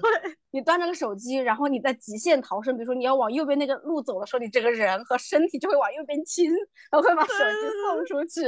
[0.52, 6.50] 你端着个手机，然后你在极限逃生，比如说你要往右边那个路走的时候，你这个人和身体就会往右边倾，
[6.92, 8.42] 然后会把手机送出去，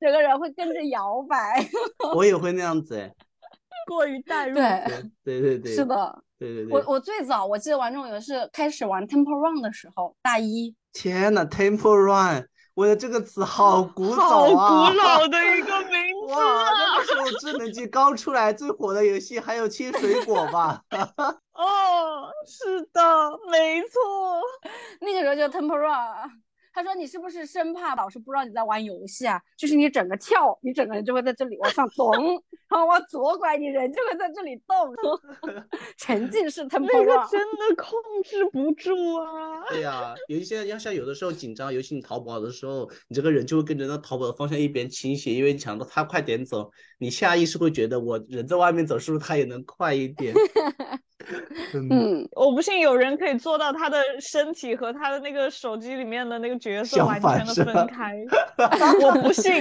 [0.00, 1.64] 整个人会跟着摇摆。
[2.14, 3.14] 我也会那样子哎。
[3.88, 4.54] 过于带入。
[4.54, 4.84] 对，
[5.24, 6.22] 对对对，是，的。
[6.38, 6.72] 对对对。
[6.72, 12.46] 我我最早我记得玩这种游戏开始玩 Temple Run 的时候，大一，天呐 t e m p l e Run，
[12.78, 14.88] 我的这个词好古好早啊！
[14.88, 20.80] 古老的一个名字 哇，那个时候智能机刚出来，最火的游戏还有切水果吧？
[21.54, 23.02] 哦，是的，
[23.50, 24.40] 没错。
[25.02, 26.40] 那个时候叫 Temple Run。
[26.78, 29.42] 他说：“你是不是生怕老师不知道你在玩游戏啊？
[29.56, 32.12] 就是你整个跳，你整个人就会在这里往上咚，
[32.70, 34.94] 然后往左拐，你人就会在这里动，
[35.98, 37.28] 沉浸式 Temple 那个。
[37.28, 39.64] 真的控制不住啊！
[39.70, 50.32] 对呀、有一些要像有的时候紧张，尤其你逃跑的时候，你这个人就会跟着那逃跑的方向一边倾斜，因为你想到他快点走，你下意识会觉得我人在外面走，是不是他也能快一点？
[51.74, 58.16] 嗯，嗯，我不信有人可以做到他的身体和他的那个手机里面的那个角色相完全的反分开，
[59.04, 59.52] 我不信，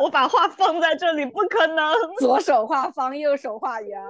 [0.00, 1.94] 我我把话放在这里，不可能。
[2.18, 4.00] 左手画方，右手画圆，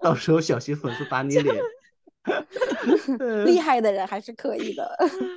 [0.00, 1.56] 到时候小心粉丝打你脸。
[3.46, 4.96] 厉害的人还是可以的。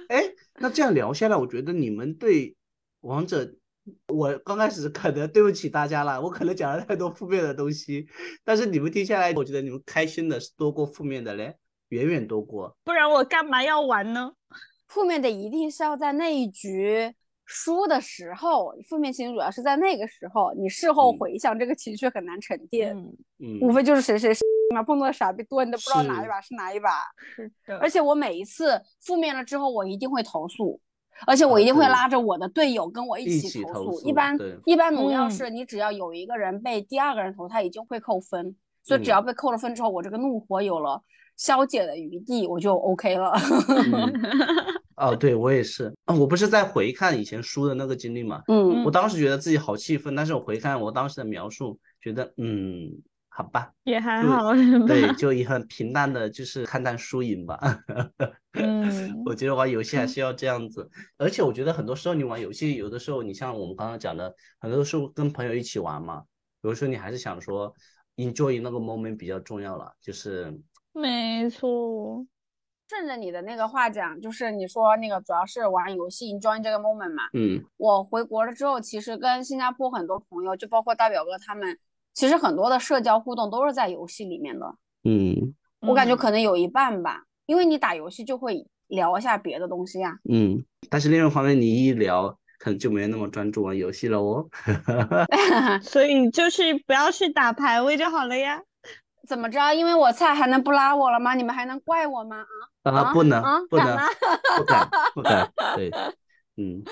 [0.09, 0.23] 哎，
[0.59, 2.55] 那这样聊下来，我觉得你们对
[3.01, 3.53] 王者，
[4.07, 8.07] 我刚开始可能对不起大家了，我可能讲了太多负面的东西，
[8.43, 11.55] 但是你们听下来，我觉得你们开心的是多过负面的嘞，
[11.89, 12.77] 远远多过。
[12.83, 14.31] 不然我干嘛要玩呢？
[14.87, 17.13] 负面的一定是要在那一局
[17.45, 24.33] 输的时候，负面情绪主要是在那个时候，你事后嗯回想这个情绪很难沉淀，嗯，嗯，无非就是谁谁
[24.73, 26.89] 嘛碰到的傻逼多，你都不知道哪一把是哪一把。
[27.35, 30.79] 是的而且我每一次负面了之后，我一定会投诉，
[31.25, 34.07] 而且我啊一定会拉着我的队友跟我一一起投诉。
[34.07, 41.01] 一般一般农药嗯是你只要有一个人被第二个人投，他已经会扣分，所以只嗯要被扣了分之后，我这个怒火有了
[41.37, 43.31] 消解的余地，我就 OK 了。
[43.69, 44.13] 嗯
[44.95, 52.91] 哦，对我也是啊，我不是在回看以前输的那个经历嘛，嗯我当时觉得自己好气愤，但是我回看我当时的描述，觉得嗯，
[53.35, 54.53] 好吧，也还好，
[54.85, 57.59] 对，就也很平淡的，就是看淡输赢吧。
[58.53, 59.23] 嗯。
[59.25, 66.23] 我觉得玩游戏还是要这样子，而且我觉得很多时候你玩游戏，有的时候你像我们刚刚讲的，很多时候跟朋友一起玩嘛，
[66.61, 67.73] 有的时候你还是想说
[68.17, 70.61] enjoy 那个 moment 比较重要了，就是
[70.93, 72.23] 没错，
[72.87, 77.23] 顺着你的那个话讲，就是你说那个主要是玩游戏 enjoy 这个 moment 嘛。
[77.33, 77.63] 嗯。
[77.77, 81.79] 我回国了之后，其实跟新加坡很多朋友，就包括大表哥他们，
[82.13, 84.75] 其实很多的社交互动都是在游戏里面的。
[85.03, 94.47] 嗯我感觉嗯可能有一半吧，因为你打游戏就会聊一下别的东西呀、嗯，但是另一方面你一聊，可能就没那么专注玩游戏了哦。
[95.83, 98.61] 所以就是不要去打排位就好了呀。
[99.27, 99.73] 怎么着？
[99.73, 101.33] 因为我菜还能不拉我了吗？
[101.33, 102.45] 你们还能怪我吗？
[102.83, 103.97] 啊啊，不能啊，不能，
[104.57, 105.89] 不敢，不敢， 对，
[106.57, 106.83] 嗯，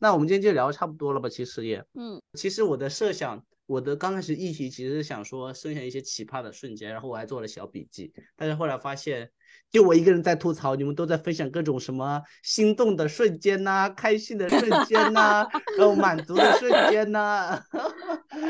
[0.00, 1.28] 那我们今天就聊得差不多了吧？
[1.28, 9.28] 其实也，嗯，其实我的设想，我的刚开始议题其实是想说分享一些奇葩的瞬间，然后我还做了小笔记，但是后来发现，
[9.70, 15.46] 就我一个人在吐槽，你们都在分享各种什么心动的瞬间呐、开心的瞬间呐、
[15.76, 17.60] 然后满足的瞬间呐、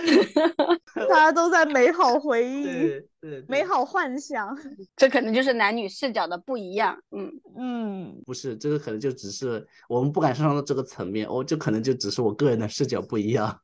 [1.09, 4.57] 大家都在美好回忆、对对，美好幻想。
[4.97, 6.99] 这可能就是男女视角的不一样。
[7.11, 13.59] 嗯，嗯，不是这个可能就只是我们不敢上升到这个层面，哦，这可能就只是我个人的视角不一样。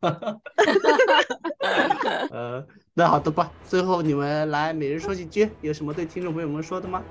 [2.30, 2.64] 呃，
[2.94, 7.02] 那好的吧，最后你们来每人说几句，有什么对听众朋友们说的吗？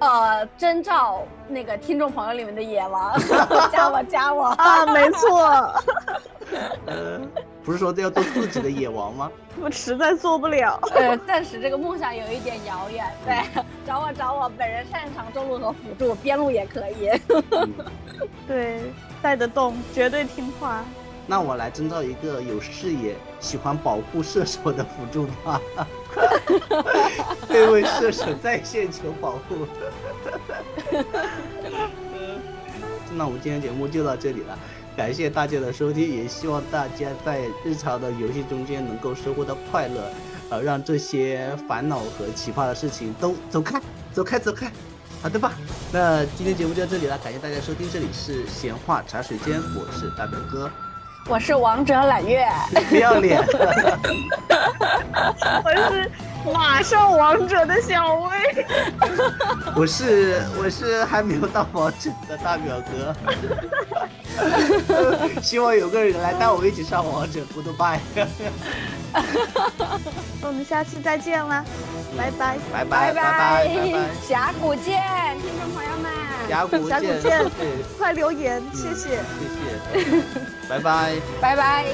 [0.00, 3.18] 呃，征召那个听众朋友里面的野王，
[3.72, 4.44] 加我加我。
[4.44, 5.74] 啊，没错，
[6.86, 7.20] 呃，
[7.64, 9.28] 不是说要做自己的野王吗？
[9.60, 10.78] 我实在做不了。
[10.94, 13.04] 呃，暂时这个梦想有一点遥远。
[13.24, 17.10] 对，找我找我，本人擅长中路和辅助，边路也可以。
[17.50, 17.74] 嗯，
[18.46, 18.80] 对，
[19.20, 20.84] 带得动，绝对听话。
[21.30, 25.60] 那我来征召一个有视野、喜欢保护射手的辅助吧。
[27.46, 29.66] 对位射手在线求保护。
[33.14, 34.58] 那我们今天节目就到这里了，
[34.96, 40.10] 感谢大家的收听，也希望大家在日常的游戏中间能够收获到快乐，
[40.48, 43.78] 呃，让这些烦恼和奇葩的事情都走开，
[44.12, 44.72] 走开，走开。
[45.20, 45.52] 好的吧，
[45.92, 50.70] 那今天节目就到这里了，感谢大家收听，这里是闲话茶水间，我是大表哥，
[51.26, 52.46] 我是王者揽月。
[52.88, 53.38] 不要脸。
[55.64, 56.10] 我是
[56.52, 58.30] 马上王者的小薇。
[59.76, 63.14] 我是我是还没有到王者的大表哥，
[65.42, 67.98] 希望有个人来带我一起上王者，goodbye，
[70.42, 71.64] 我们下次再见啦，
[72.16, 72.56] 拜拜。
[72.72, 73.22] 拜拜拜拜拜
[73.92, 75.02] 拜，峡谷见，
[75.40, 76.12] 听众朋友们。
[76.48, 77.50] 峡谷见，峡谷见，
[77.98, 79.18] 快留言，嗯谢谢。
[79.92, 80.22] 谢谢，
[80.68, 81.14] 拜拜。
[81.40, 81.86] 拜拜。